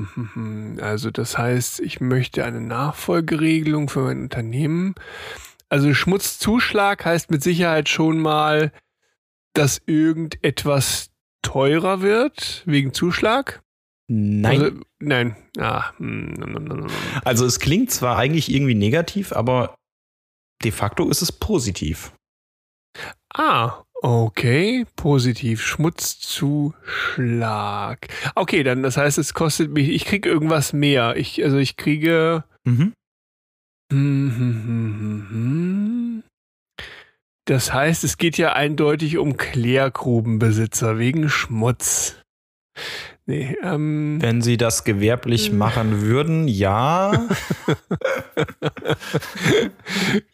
[0.80, 4.94] also das heißt, ich möchte eine Nachfolgeregelung für mein Unternehmen.
[5.68, 8.72] Also Schmutzzuschlag heißt mit Sicherheit schon mal,
[9.52, 11.10] dass irgendetwas
[11.42, 13.62] teurer wird wegen Zuschlag.
[14.08, 14.60] Nein.
[14.60, 15.36] Also, nein.
[15.58, 15.92] Ah,
[17.24, 19.76] also es klingt zwar eigentlich irgendwie negativ, aber
[20.64, 22.12] de facto ist es positiv.
[23.34, 24.86] Ah, okay.
[24.96, 25.62] Positiv.
[25.62, 28.08] Schmutzzuschlag.
[28.34, 31.16] Okay, dann das heißt, es kostet mich, ich kriege irgendwas mehr.
[31.16, 32.44] Ich, also ich kriege.
[32.64, 32.92] Mhm.
[37.46, 42.16] Das heißt, es geht ja eindeutig um Klärgrubenbesitzer wegen Schmutz.
[43.30, 47.12] Nee, ähm, Wenn sie das gewerblich machen würden, ja.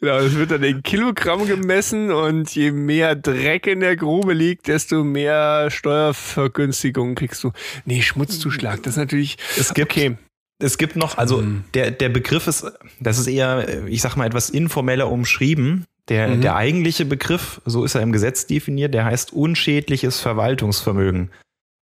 [0.00, 4.66] genau, es wird dann in Kilogramm gemessen und je mehr Dreck in der Grube liegt,
[4.66, 7.52] desto mehr Steuervergünstigung kriegst du.
[7.84, 9.36] Nee, Schmutzzuschlag, das ist natürlich.
[9.58, 10.16] Es gibt, okay.
[10.58, 11.64] Es gibt noch, also mhm.
[11.74, 12.64] der, der Begriff ist,
[12.98, 15.84] das ist eher, ich sag mal, etwas informeller umschrieben.
[16.08, 16.40] Der, mhm.
[16.40, 21.30] der eigentliche Begriff, so ist er im Gesetz definiert, der heißt unschädliches Verwaltungsvermögen.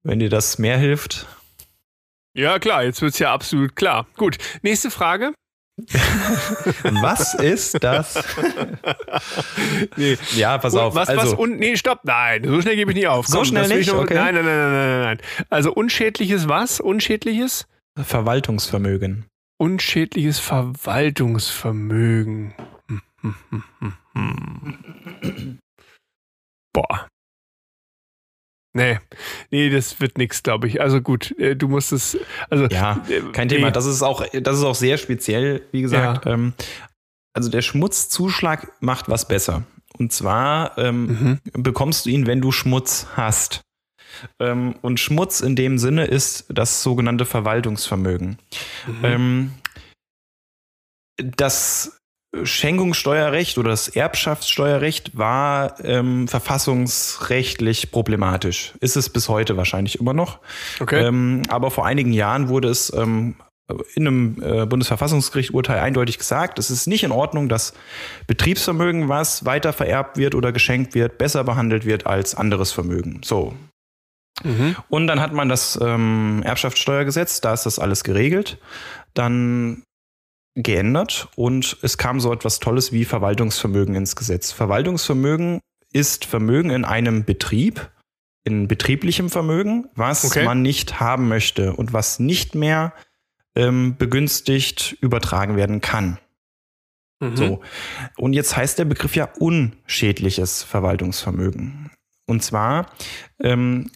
[0.03, 1.25] Wenn dir das mehr hilft.
[2.35, 4.05] Ja, klar, jetzt wird es ja absolut klar.
[4.17, 5.33] Gut, nächste Frage.
[7.01, 8.15] was ist das?
[9.97, 10.17] nee.
[10.35, 10.93] Ja, pass auf.
[10.93, 13.25] Was, also, was un nee, stopp, nein, so schnell gebe ich nicht auf.
[13.25, 13.91] So Komm, schnell nicht?
[13.91, 14.13] Noch, okay.
[14.13, 15.17] Nein, nein, nein, nein, nein, nein.
[15.49, 16.79] Also unschädliches was?
[16.79, 17.65] Unschädliches?
[17.99, 19.25] Verwaltungsvermögen.
[19.57, 22.53] Unschädliches Verwaltungsvermögen.
[26.73, 27.07] Boah.
[28.75, 28.99] Nee,
[29.51, 30.81] nee, das wird nichts, glaube ich.
[30.81, 32.17] Also gut, äh, du musst es,
[32.49, 32.65] also.
[32.65, 33.55] Ja, äh, kein nee.
[33.55, 33.71] Thema.
[33.71, 36.25] Das ist auch, das ist auch sehr speziell, wie gesagt.
[36.25, 36.33] Ja.
[36.33, 36.53] Ähm,
[37.33, 39.63] also der Schmutzzuschlag macht was besser.
[39.97, 41.63] Und zwar ähm, mhm.
[41.63, 43.61] bekommst du ihn, wenn du Schmutz hast.
[44.39, 48.37] Ähm, und Schmutz in dem Sinne ist das sogenannte Verwaltungsvermögen.
[48.87, 49.03] Mhm.
[49.03, 49.51] Ähm,
[51.17, 51.99] das
[52.43, 58.73] Schenkungssteuerrecht oder das Erbschaftssteuerrecht war ähm, verfassungsrechtlich problematisch.
[58.79, 60.39] Ist es bis heute wahrscheinlich immer noch.
[60.79, 61.05] Okay.
[61.05, 63.35] Ähm, aber vor einigen Jahren wurde es ähm,
[63.95, 67.73] in einem äh, Bundesverfassungsgericht-Urteil eindeutig gesagt, es ist nicht in Ordnung, dass
[68.27, 73.21] Betriebsvermögen, was weiter vererbt wird oder geschenkt wird, besser behandelt wird als anderes Vermögen.
[73.23, 73.53] So.
[74.43, 74.75] Mhm.
[74.89, 78.57] Und dann hat man das ähm, Erbschaftssteuergesetz, da ist das alles geregelt.
[79.13, 79.83] Dann
[80.55, 84.51] geändert und es kam so etwas Tolles wie Verwaltungsvermögen ins Gesetz.
[84.51, 85.59] Verwaltungsvermögen
[85.91, 87.91] ist Vermögen in einem Betrieb,
[88.43, 90.43] in betrieblichem Vermögen, was okay.
[90.43, 92.93] man nicht haben möchte und was nicht mehr
[93.55, 96.19] ähm, begünstigt übertragen werden kann.
[97.19, 97.37] Mhm.
[97.37, 97.61] So.
[98.17, 101.91] Und jetzt heißt der Begriff ja unschädliches Verwaltungsvermögen.
[102.25, 102.91] Und zwar
[103.39, 103.89] ähm,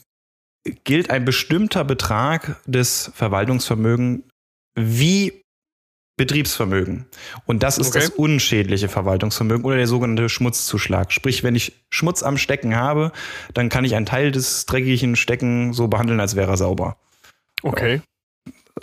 [0.83, 4.23] gilt ein bestimmter Betrag des Verwaltungsvermögens
[4.75, 5.43] wie
[6.17, 7.05] Betriebsvermögen.
[7.45, 7.99] Und das ist okay.
[7.99, 11.11] das unschädliche Verwaltungsvermögen oder der sogenannte Schmutzzuschlag.
[11.13, 13.11] Sprich, wenn ich Schmutz am Stecken habe,
[13.53, 16.97] dann kann ich einen Teil des dreckigen Stecken so behandeln, als wäre er sauber.
[17.61, 18.01] Okay.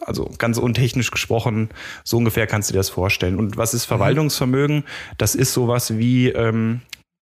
[0.01, 1.71] Also ganz untechnisch gesprochen,
[2.05, 3.39] so ungefähr kannst du dir das vorstellen.
[3.39, 4.85] Und was ist Verwaltungsvermögen?
[5.19, 6.83] Das ist sowas wie, ähm,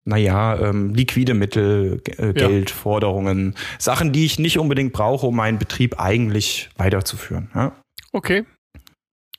[0.06, 2.76] naja, ähm, liquide Mittel, äh, Geld, ja.
[2.76, 7.50] Forderungen, Sachen, die ich nicht unbedingt brauche, um meinen Betrieb eigentlich weiterzuführen.
[7.54, 7.76] Ja?
[8.12, 8.45] Okay.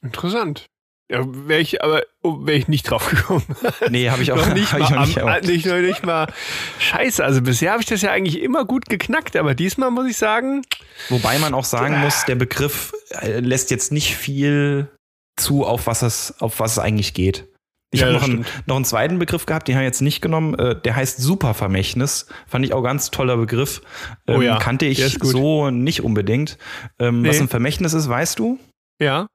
[0.02, 0.66] Interessant.
[1.10, 3.42] Ja, wäre ich aber oh, wäre ich nicht drauf gekommen.
[3.90, 4.72] Nee, habe ich auch nicht.
[4.78, 6.30] mal, auch nicht, am, nicht, nicht mal.
[6.78, 10.16] Scheiße, also bisher habe ich das ja eigentlich immer gut geknackt, aber diesmal muss ich
[10.16, 10.62] sagen.
[11.08, 12.92] Wobei man auch sagen äh, muss, der Begriff
[13.22, 14.88] äh, lässt jetzt nicht viel
[15.36, 17.48] zu, auf was es, auf was es eigentlich geht.
[17.90, 20.20] Ich ja, habe noch, einen, noch einen zweiten Begriff gehabt, den habe ich jetzt nicht
[20.20, 20.58] genommen.
[20.58, 22.26] Äh, der heißt Supervermächtnis.
[22.46, 23.80] Fand ich auch ganz toller Begriff.
[24.26, 26.58] Oh ähm, ja, kannte ich so nicht unbedingt.
[26.98, 27.30] Ähm, nee.
[27.30, 28.58] Was ein Vermächtnis ist, weißt du?
[29.00, 29.26] Ja.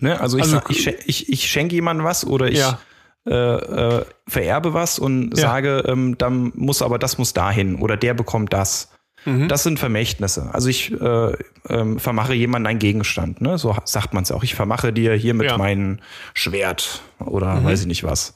[0.00, 0.20] Ne?
[0.20, 2.78] Also, ich, also ich, ich, ich schenke jemandem was oder ich ja.
[3.26, 5.42] äh, äh, vererbe was und ja.
[5.42, 8.90] sage, ähm, dann muss aber das muss dahin oder der bekommt das.
[9.24, 9.48] Mhm.
[9.48, 10.50] Das sind Vermächtnisse.
[10.52, 11.32] Also ich äh,
[11.68, 13.40] ähm, vermache jemanden einen Gegenstand.
[13.40, 13.58] Ne?
[13.58, 14.42] So sagt man es auch.
[14.42, 15.56] Ich vermache dir hier mit ja.
[15.56, 15.98] meinem
[16.34, 17.64] Schwert oder mhm.
[17.64, 18.34] weiß ich nicht was.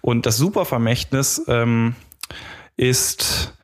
[0.00, 1.94] Und das Supervermächtnis ähm,
[2.76, 3.54] ist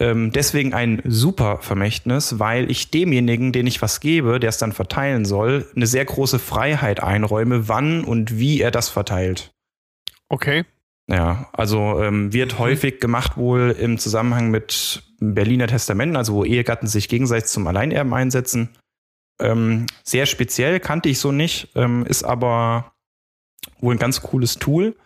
[0.00, 4.72] ähm, deswegen ein super Vermächtnis, weil ich demjenigen, den ich was gebe, der es dann
[4.72, 9.52] verteilen soll, eine sehr große Freiheit einräume, wann und wie er das verteilt.
[10.30, 10.64] Okay.
[11.06, 12.58] Ja, also ähm, wird mhm.
[12.58, 18.14] häufig gemacht wohl im Zusammenhang mit Berliner Testamenten, also wo Ehegatten sich gegenseitig zum Alleinerben
[18.14, 18.70] einsetzen.
[19.38, 22.92] Ähm, sehr speziell, kannte ich so nicht, ähm, ist aber
[23.80, 24.96] wohl ein ganz cooles Tool,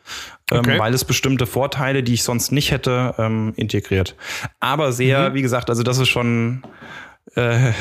[0.50, 0.78] ähm, okay.
[0.78, 4.16] weil es bestimmte Vorteile, die ich sonst nicht hätte, ähm, integriert.
[4.60, 5.34] Aber sehr, mhm.
[5.34, 6.62] wie gesagt, also das ist schon
[7.34, 7.72] äh,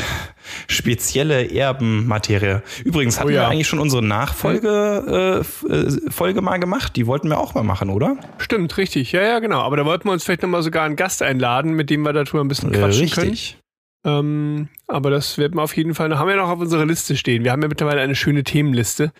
[0.68, 2.62] spezielle Erbenmaterie.
[2.84, 3.42] Übrigens hatten oh ja.
[3.42, 6.96] wir eigentlich schon unsere Nachfolge äh, äh, Folge mal gemacht.
[6.96, 8.18] Die wollten wir auch mal machen, oder?
[8.38, 9.12] Stimmt, richtig.
[9.12, 9.60] Ja, ja, genau.
[9.62, 12.42] Aber da wollten wir uns vielleicht nochmal sogar einen Gast einladen, mit dem wir darüber
[12.42, 13.16] ein bisschen quatschen richtig.
[13.16, 13.64] können.
[14.06, 17.16] Ähm, aber das werden wir auf jeden Fall noch, haben wir noch auf unserer Liste
[17.16, 17.44] stehen.
[17.44, 19.14] Wir haben ja mittlerweile eine schöne Themenliste,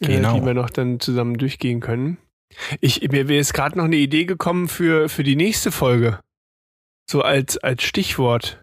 [0.00, 0.36] genau.
[0.36, 2.18] äh, die wir noch dann zusammen durchgehen können.
[2.80, 6.20] Ich, mir wäre jetzt gerade noch eine Idee gekommen für, für die nächste Folge.
[7.10, 8.60] So als, als Stichwort.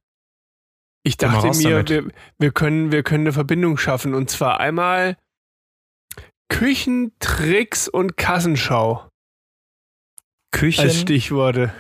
[1.04, 4.16] Ich dachte mir, wir, wir, können, wir können eine Verbindung schaffen.
[4.16, 5.18] Und zwar einmal
[6.50, 9.08] Küchentricks und Kassenschau.
[10.56, 10.86] Küchen.
[10.86, 11.74] Als Stichworte.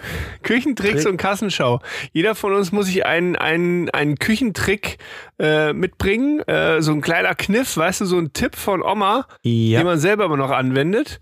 [0.43, 1.11] Küchentricks Trick.
[1.11, 1.79] und Kassenschau.
[2.11, 4.97] Jeder von uns muss sich einen, einen, einen Küchentrick
[5.39, 6.41] äh, mitbringen.
[6.41, 9.79] Äh, so ein kleiner Kniff, weißt du, so ein Tipp von Oma, ja.
[9.79, 11.21] den man selber immer noch anwendet.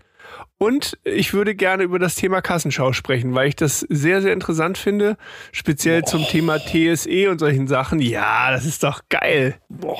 [0.58, 4.76] Und ich würde gerne über das Thema Kassenschau sprechen, weil ich das sehr, sehr interessant
[4.76, 5.16] finde.
[5.52, 6.08] Speziell Boah.
[6.08, 8.00] zum Thema TSE und solchen Sachen.
[8.00, 9.60] Ja, das ist doch geil.
[9.68, 9.96] Boah.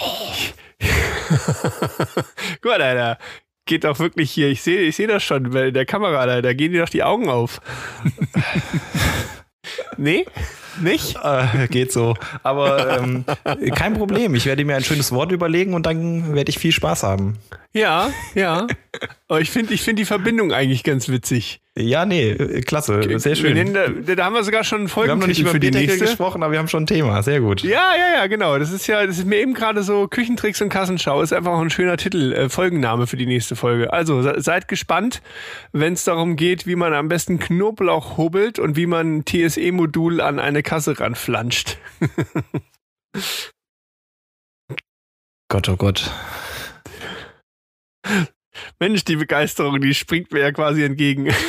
[2.61, 3.19] Guck mal, Alter
[3.67, 6.53] geht doch wirklich hier, ich sehe ich seh das schon bei der Kamera, da, da
[6.53, 7.61] gehen dir doch die Augen auf.
[9.97, 10.27] nee?
[10.81, 11.17] Nicht?
[11.23, 12.15] Äh, geht so.
[12.43, 13.25] Aber ähm,
[13.75, 14.35] kein Problem.
[14.35, 17.39] Ich werde mir ein schönes Wort überlegen und dann werde ich viel Spaß haben.
[17.73, 18.67] Ja, ja.
[19.29, 21.61] Aber ich finde ich find die Verbindung eigentlich ganz witzig.
[21.77, 23.75] Ja, nee, klasse, sehr schön.
[23.75, 26.05] Da, da, haben wir sogar schon einen Folgentitel Wir haben noch nicht über die nächste
[26.05, 27.65] gesprochen, aber wir haben schon ein Thema, sehr gut.
[27.65, 28.61] Ja, ja, ja, genau.
[28.61, 31.61] Das ist ja, das ist mir eben gerade so Küchentricks und Kassenschau ist einfach auch
[31.61, 33.93] ein schöner Titel, äh, Folgenname für die nächste Folge.
[33.93, 35.21] Also seid gespannt,
[35.73, 40.21] wenn es darum geht, wie man am besten Knoblauch hubbelt und wie man ein TSE-Modul
[40.21, 41.79] an eine Kasse ranflanscht.
[45.49, 46.09] Gott, oh Gott.
[48.79, 51.33] Mensch, die Begeisterung, die springt mir ja quasi entgegen.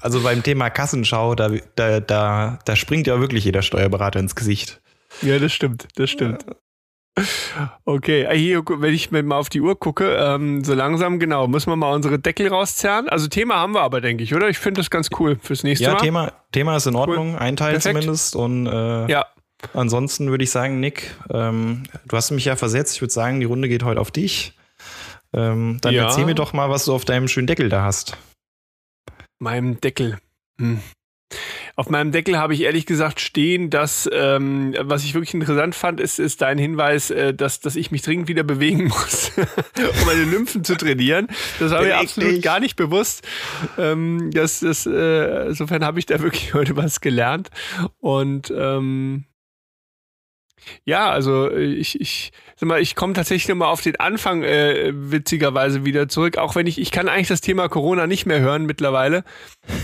[0.00, 4.80] Also beim Thema Kassenschau, da, da, da, da springt ja wirklich jeder Steuerberater ins Gesicht.
[5.22, 6.44] Ja, das stimmt, das stimmt.
[7.84, 11.70] Okay, hier, wenn ich mir mal auf die Uhr gucke, ähm, so langsam, genau, müssen
[11.70, 13.08] wir mal unsere Deckel rauszerren.
[13.10, 14.48] Also Thema haben wir aber, denke ich, oder?
[14.48, 15.96] Ich finde das ganz cool fürs nächste ja, Mal.
[15.96, 17.38] Ja, Thema, Thema ist in Ordnung, cool.
[17.38, 17.96] ein Teil Perfekt.
[17.96, 18.34] zumindest.
[18.34, 19.26] Und äh, ja.
[19.74, 22.94] ansonsten würde ich sagen, Nick, ähm, du hast mich ja versetzt.
[22.94, 24.54] Ich würde sagen, die Runde geht heute auf dich.
[25.34, 26.04] Ähm, dann ja.
[26.04, 28.16] erzähl mir doch mal, was du auf deinem schönen Deckel da hast.
[29.38, 30.18] Meinem Deckel.
[30.58, 30.80] Hm.
[31.74, 36.00] Auf meinem Deckel habe ich ehrlich gesagt stehen, dass, ähm, was ich wirklich interessant fand,
[36.00, 40.24] ist, ist dein Hinweis, äh, dass, dass ich mich dringend wieder bewegen muss, um meine
[40.24, 41.28] Lymphen zu trainieren.
[41.58, 43.26] Das war mir absolut gar nicht bewusst.
[43.78, 47.48] Ähm, das, das, äh, insofern habe ich da wirklich heute was gelernt.
[48.00, 49.24] Und ähm,
[50.84, 54.92] ja, also äh, ich, ich sag mal, ich komme tatsächlich nochmal auf den Anfang äh,
[54.94, 58.66] witzigerweise wieder zurück, auch wenn ich, ich kann eigentlich das Thema Corona nicht mehr hören
[58.66, 59.24] mittlerweile.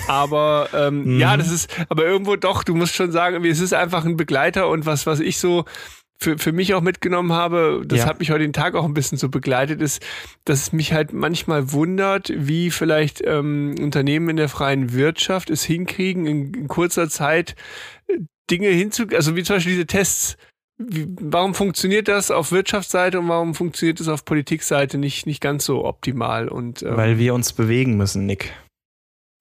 [0.07, 1.20] Aber ähm, mhm.
[1.20, 4.68] ja, das ist, aber irgendwo doch, du musst schon sagen, es ist einfach ein Begleiter
[4.68, 5.64] und was, was ich so
[6.20, 8.07] für, für mich auch mitgenommen habe, das ja.
[8.07, 10.05] hat mich heute den Tag auch ein bisschen so begleitet, ist,
[10.45, 15.62] dass es mich halt manchmal wundert, wie vielleicht ähm, Unternehmen in der freien Wirtschaft es
[15.62, 17.55] hinkriegen, in, in kurzer Zeit
[18.09, 18.18] äh,
[18.51, 20.37] Dinge hinzu, also wie zum Beispiel diese Tests,
[20.79, 25.64] wie, warum funktioniert das auf Wirtschaftsseite und warum funktioniert es auf Politikseite nicht, nicht ganz
[25.64, 26.49] so optimal?
[26.49, 28.53] Und, ähm, Weil wir uns bewegen müssen, Nick.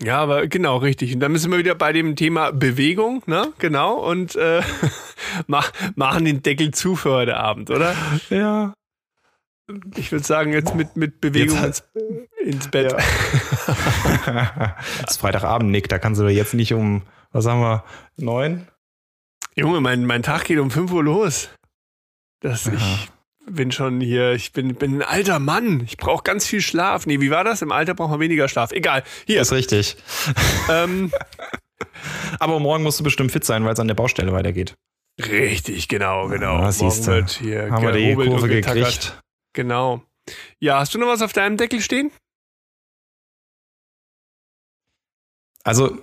[0.04, 1.14] Ja, aber genau, richtig.
[1.14, 3.52] Und dann müssen wir wieder bei dem Thema Bewegung, ne?
[3.60, 3.96] Genau.
[3.96, 4.62] Und äh,
[5.48, 7.96] mach, machen den Deckel zu für heute Abend, oder?
[8.30, 8.74] Ja.
[9.96, 11.84] Ich würde sagen, jetzt mit, mit Bewegung ins,
[12.44, 12.94] ins, Bett.
[12.94, 14.76] Ja.
[15.04, 15.90] es ist Freitagabend, Nick.
[15.90, 17.84] Da kannst du jetzt nicht um, was sagen wir,
[18.16, 18.68] neun?
[19.58, 21.50] Junge, mein, mein Tag geht um 5 Uhr los.
[22.42, 23.10] Das, ich
[23.50, 25.82] bin schon hier, ich bin, bin ein alter Mann.
[25.82, 27.08] Ich brauche ganz viel Schlaf.
[27.08, 27.64] Nee, wie war das?
[27.64, 28.72] Im Alter braucht man weniger Schlaf.
[28.72, 29.04] Egal.
[29.26, 29.40] Hier.
[29.40, 29.98] Das ist richtig.
[30.70, 31.12] Ähm,
[32.40, 34.76] Aber morgen musst du bestimmt fit sein, weil es an der Baustelle weitergeht.
[35.20, 36.60] Richtig, genau, genau.
[36.60, 37.26] Ja, siehst du.
[37.26, 39.20] hier haben wir die Kurve gekriegt.
[39.54, 40.04] Genau.
[40.60, 42.12] Ja, hast du noch was auf deinem Deckel stehen?
[45.64, 45.98] Also,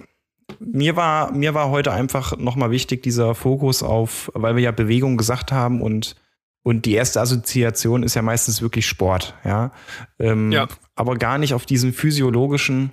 [0.61, 5.17] mir war, mir war heute einfach nochmal wichtig, dieser Fokus auf, weil wir ja Bewegung
[5.17, 6.17] gesagt haben und,
[6.63, 9.71] und die erste Assoziation ist ja meistens wirklich Sport, ja.
[10.19, 10.69] Ähm, ja.
[10.95, 12.93] Aber gar nicht auf diesen physiologischen,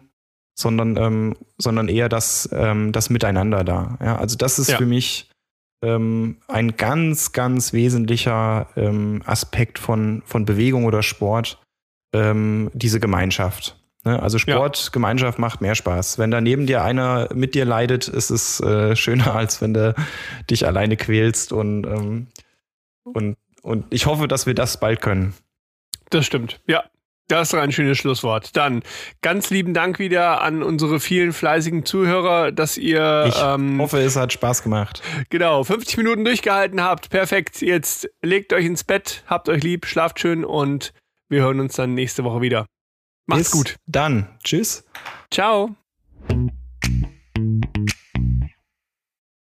[0.56, 3.98] sondern, ähm, sondern eher das, ähm, das Miteinander da.
[4.02, 4.78] Ja, also das ist ja.
[4.78, 5.30] für mich
[5.84, 11.60] ähm, ein ganz, ganz wesentlicher ähm, Aspekt von, von Bewegung oder Sport,
[12.14, 13.81] ähm, diese Gemeinschaft.
[14.04, 14.22] Ne?
[14.22, 14.90] Also Sport, ja.
[14.92, 16.18] Gemeinschaft macht mehr Spaß.
[16.18, 19.94] Wenn da neben dir einer mit dir leidet, ist es äh, schöner, als wenn du
[20.50, 21.54] dich alleine quälst.
[21.54, 22.28] Und, ähm,
[23.04, 25.34] und, und ich hoffe, dass wir das bald können.
[26.10, 26.84] Das stimmt, ja.
[27.28, 28.58] Das ist ein schönes Schlusswort.
[28.58, 28.84] Dann
[29.22, 33.26] ganz lieben Dank wieder an unsere vielen fleißigen Zuhörer, dass ihr.
[33.30, 35.02] Ich ähm, hoffe, es hat Spaß gemacht.
[35.30, 37.10] Genau, 50 Minuten durchgehalten habt.
[37.10, 37.62] Perfekt.
[37.62, 40.92] Jetzt legt euch ins Bett, habt euch lieb, schlaft schön und
[41.30, 42.66] wir hören uns dann nächste Woche wieder.
[43.32, 43.76] Macht's Bis gut.
[43.88, 44.28] Dann.
[44.44, 44.84] Tschüss.
[45.32, 45.76] Ciao.